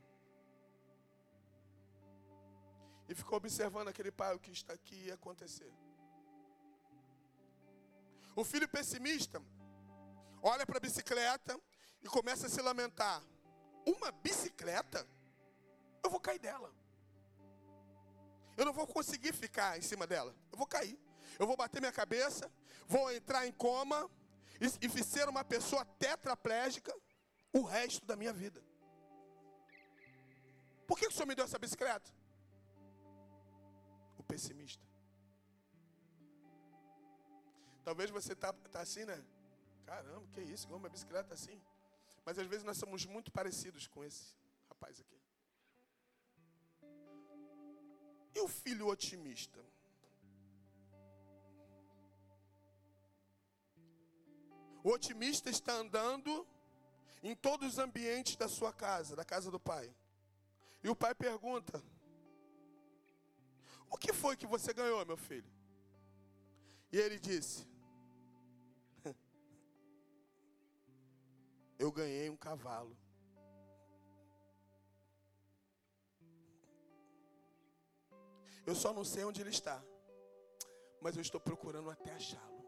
E 3.08 3.16
ficou 3.16 3.38
observando 3.38 3.90
aquele 3.90 4.12
pai 4.12 4.34
o 4.36 4.40
que 4.40 4.52
está 4.52 4.74
aqui 4.74 4.96
ia 5.08 5.16
acontecer. 5.16 5.72
O 8.36 8.44
filho 8.44 8.68
pessimista 8.68 9.42
olha 10.42 10.66
para 10.66 10.78
a 10.78 10.80
bicicleta 10.80 11.60
e 12.02 12.08
começa 12.08 12.48
a 12.48 12.50
se 12.50 12.62
lamentar. 12.62 13.22
Uma 13.86 14.12
bicicleta? 14.12 15.08
Eu 16.04 16.10
vou 16.10 16.20
cair 16.20 16.40
dela. 16.40 16.74
Eu 18.58 18.66
não 18.66 18.74
vou 18.74 18.88
conseguir 18.88 19.34
ficar 19.34 19.78
em 19.78 19.82
cima 19.82 20.08
dela. 20.08 20.36
Eu 20.52 20.58
vou 20.58 20.68
cair. 20.68 21.00
Eu 21.40 21.48
vou 21.48 21.58
bater 21.58 21.80
minha 21.80 21.92
cabeça, 21.92 22.52
vou 22.88 23.12
entrar 23.12 23.48
em 23.48 23.52
coma 23.52 24.10
e, 24.62 24.86
e 24.86 25.04
ser 25.04 25.28
uma 25.28 25.44
pessoa 25.44 25.84
tetraplégica 25.98 26.94
o 27.52 27.62
resto 27.64 28.06
da 28.06 28.16
minha 28.16 28.34
vida. 28.34 28.62
Por 30.88 30.98
que 30.98 31.08
o 31.08 31.12
senhor 31.12 31.26
me 31.26 31.36
deu 31.36 31.46
essa 31.46 31.58
bicicleta? 31.58 32.12
O 34.24 34.26
pessimista. 34.26 34.86
Talvez 37.84 38.10
você 38.10 38.34
tá, 38.34 38.54
tá 38.72 38.80
assim, 38.80 39.04
né? 39.04 39.22
Caramba, 39.86 40.26
que 40.34 40.42
isso? 40.42 40.68
Uma 40.70 40.90
bicicleta 40.90 41.34
assim. 41.34 41.62
Mas 42.26 42.40
às 42.40 42.48
vezes 42.48 42.64
nós 42.64 42.78
somos 42.78 43.06
muito 43.06 43.32
parecidos 43.32 43.86
com 43.88 44.02
esse 44.04 44.38
rapaz 44.70 44.98
aqui. 45.02 45.20
E 48.34 48.40
o 48.40 48.48
filho 48.48 48.88
otimista? 48.88 49.60
O 54.84 54.90
otimista 54.90 55.50
está 55.50 55.74
andando 55.74 56.48
em 57.22 57.36
todos 57.36 57.74
os 57.74 57.80
ambientes 57.80 58.38
da 58.38 58.48
sua 58.48 58.72
casa, 58.72 59.18
da 59.18 59.26
casa 59.26 59.52
do 59.52 59.60
pai. 59.60 59.94
E 60.82 60.90
o 60.90 60.96
pai 60.96 61.14
pergunta: 61.14 61.84
O 63.94 63.98
que 63.98 64.12
foi 64.12 64.36
que 64.36 64.48
você 64.48 64.74
ganhou, 64.74 65.06
meu 65.06 65.16
filho? 65.16 65.50
E 66.92 66.98
ele 66.98 67.20
disse: 67.20 67.68
Eu 71.78 71.92
ganhei 71.92 72.28
um 72.28 72.36
cavalo. 72.36 72.98
Eu 78.66 78.74
só 78.74 78.92
não 78.92 79.06
sei 79.06 79.24
onde 79.26 79.42
ele 79.42 79.52
está, 79.52 79.80
mas 81.00 81.16
eu 81.16 81.22
estou 81.22 81.40
procurando 81.40 81.92
até 81.92 82.12
achá-lo. 82.14 82.64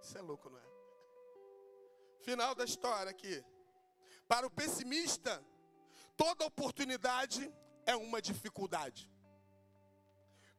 Isso 0.00 0.16
é 0.16 0.20
louco, 0.20 0.48
não 0.48 0.58
é? 0.58 0.68
Final 2.22 2.54
da 2.54 2.64
história 2.64 3.10
aqui. 3.10 3.44
Para 4.28 4.46
o 4.46 4.50
pessimista, 4.50 5.42
toda 6.18 6.44
oportunidade 6.44 7.50
é 7.86 7.94
uma 7.96 8.20
dificuldade. 8.20 9.10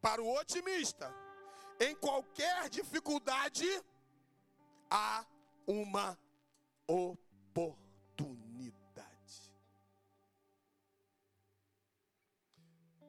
Para 0.02 0.24
o 0.24 0.34
otimista, 0.39 1.13
em 1.80 1.93
qualquer 1.95 2.69
dificuldade 2.69 3.67
há 4.89 5.26
uma 5.67 6.17
oportunidade. 6.88 7.69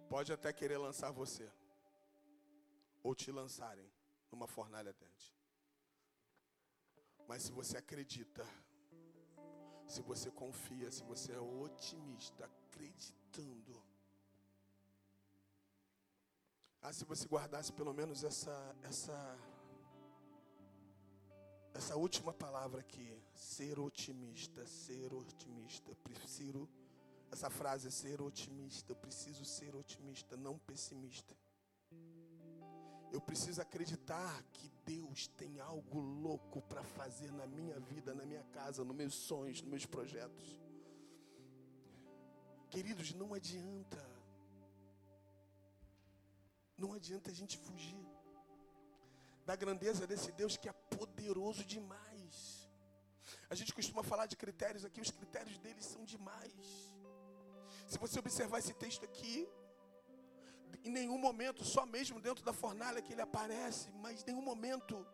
Pode 0.09 0.33
até 0.33 0.53
querer 0.53 0.79
lançar 0.79 1.13
você, 1.13 1.49
ou 3.01 3.15
te 3.15 3.31
lançarem 3.31 3.89
numa 4.31 4.49
fornalha 4.49 4.91
ardente. 4.91 5.39
Mas 7.29 7.45
se 7.45 7.53
você 7.53 7.77
acredita, 7.77 8.45
se 9.91 10.03
você 10.03 10.31
confia, 10.31 10.91
se 10.91 11.03
você 11.03 11.33
é 11.33 11.41
otimista, 11.41 12.45
acreditando. 12.45 13.83
Ah, 16.81 16.93
se 16.93 17.05
você 17.05 17.27
guardasse 17.27 17.73
pelo 17.73 17.93
menos 17.93 18.23
essa 18.25 18.55
essa 18.83 19.39
essa 21.75 21.97
última 21.97 22.33
palavra 22.33 22.81
aqui, 22.81 23.11
ser 23.35 23.79
otimista, 23.79 24.65
ser 24.67 25.13
otimista, 25.13 25.95
preciso 26.05 26.69
essa 27.31 27.49
frase, 27.51 27.91
ser 27.91 28.21
otimista. 28.21 28.93
Eu 28.93 28.97
preciso 28.97 29.45
ser 29.45 29.75
otimista, 29.75 30.37
não 30.37 30.59
pessimista. 30.59 31.37
Eu 33.13 33.21
preciso 33.21 33.61
acreditar 33.61 34.43
que 34.53 34.69
Deus 34.85 35.27
tem 35.27 35.61
algo 35.61 35.99
louco 35.99 36.63
para 36.63 36.85
fazer 36.85 37.33
na 37.33 37.47
minha 37.47 37.79
vida, 37.81 38.15
na 38.15 38.25
minha 38.25 38.45
casa, 38.45 38.85
nos 38.85 38.97
meus 38.97 39.15
sonhos, 39.15 39.61
nos 39.61 39.71
meus 39.71 39.87
projetos. 39.87 40.57
Queridos, 42.71 43.13
não 43.15 43.35
adianta. 43.35 44.01
Não 46.79 46.93
adianta 46.93 47.31
a 47.31 47.35
gente 47.35 47.59
fugir 47.59 48.07
da 49.45 49.57
grandeza 49.57 50.07
desse 50.07 50.31
Deus 50.33 50.57
que 50.57 50.69
é 50.69 50.73
poderoso 50.73 51.65
demais. 51.65 52.69
A 53.49 53.55
gente 53.55 53.75
costuma 53.75 54.03
falar 54.03 54.27
de 54.27 54.37
critérios 54.37 54.85
aqui, 54.85 55.01
os 55.01 55.11
critérios 55.11 55.59
dele 55.59 55.83
são 55.83 56.05
demais. 56.05 56.65
Se 57.89 57.99
você 57.99 58.19
observar 58.21 58.59
esse 58.61 58.73
texto 58.75 59.05
aqui, 59.05 59.49
em 60.85 60.91
nenhum 60.91 61.19
momento, 61.19 61.65
só 61.65 61.85
mesmo 61.87 62.21
dentro 62.21 62.45
da 62.45 62.53
fornalha 62.53 63.03
que 63.03 63.13
ele 63.13 63.23
aparece, 63.23 63.91
mas 64.03 64.23
em 64.23 64.27
nenhum 64.27 64.43
momento 64.43 65.07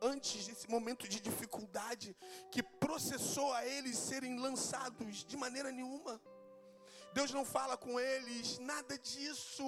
antes 0.00 0.46
desse 0.46 0.68
momento 0.70 1.08
de 1.08 1.20
dificuldade 1.20 2.16
que 2.50 2.62
processou 2.62 3.52
a 3.52 3.66
eles 3.66 3.96
serem 3.98 4.38
lançados 4.38 5.24
de 5.24 5.36
maneira 5.36 5.70
nenhuma. 5.72 6.20
Deus 7.12 7.32
não 7.32 7.44
fala 7.44 7.76
com 7.76 7.98
eles 7.98 8.58
nada 8.58 8.98
disso. 8.98 9.64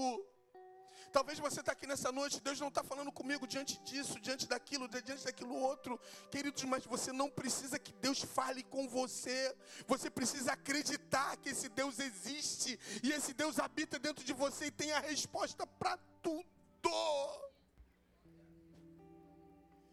Talvez 1.12 1.38
você 1.38 1.60
está 1.60 1.72
aqui 1.72 1.86
nessa 1.86 2.12
noite, 2.12 2.40
Deus 2.40 2.60
não 2.60 2.68
está 2.68 2.84
falando 2.84 3.10
comigo 3.10 3.46
diante 3.46 3.78
disso, 3.80 4.20
diante 4.20 4.46
daquilo, 4.46 4.88
diante 4.88 5.24
daquilo 5.24 5.54
outro. 5.56 5.98
Queridos, 6.30 6.62
mas 6.64 6.84
você 6.84 7.12
não 7.12 7.28
precisa 7.28 7.78
que 7.78 7.92
Deus 7.92 8.22
fale 8.22 8.62
com 8.62 8.88
você. 8.88 9.54
Você 9.86 10.08
precisa 10.08 10.52
acreditar 10.52 11.36
que 11.38 11.48
esse 11.48 11.68
Deus 11.68 11.98
existe 11.98 12.78
e 13.02 13.10
esse 13.10 13.34
Deus 13.34 13.58
habita 13.58 13.98
dentro 13.98 14.24
de 14.24 14.32
você 14.32 14.66
e 14.66 14.70
tem 14.70 14.92
a 14.92 15.00
resposta 15.00 15.66
para 15.66 15.98
tudo. 16.22 17.49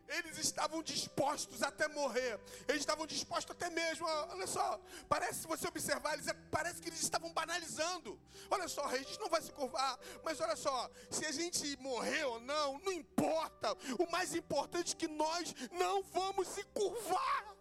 Eles 0.07 0.37
estavam 0.37 0.81
dispostos 0.81 1.61
até 1.61 1.87
morrer. 1.87 2.39
Eles 2.67 2.81
estavam 2.81 3.05
dispostos 3.05 3.51
até 3.51 3.69
mesmo. 3.69 4.05
Olha 4.05 4.47
só, 4.47 4.79
parece, 5.09 5.41
se 5.41 5.47
você 5.47 5.67
observar, 5.67 6.13
eles, 6.13 6.27
parece 6.49 6.81
que 6.81 6.89
eles 6.89 7.01
estavam 7.01 7.31
banalizando. 7.33 8.19
Olha 8.49 8.67
só, 8.67 8.85
a 8.85 8.97
gente 8.97 9.19
não 9.19 9.29
vai 9.29 9.41
se 9.41 9.51
curvar. 9.51 9.99
Mas 10.23 10.39
olha 10.39 10.55
só, 10.55 10.89
se 11.09 11.25
a 11.25 11.31
gente 11.31 11.75
morrer 11.77 12.23
ou 12.25 12.39
não, 12.39 12.79
não 12.79 12.91
importa. 12.93 13.73
O 13.99 14.09
mais 14.11 14.33
importante 14.33 14.93
é 14.93 14.95
que 14.95 15.07
nós 15.07 15.53
não 15.71 16.03
vamos 16.03 16.47
se 16.47 16.63
curvar. 16.65 17.56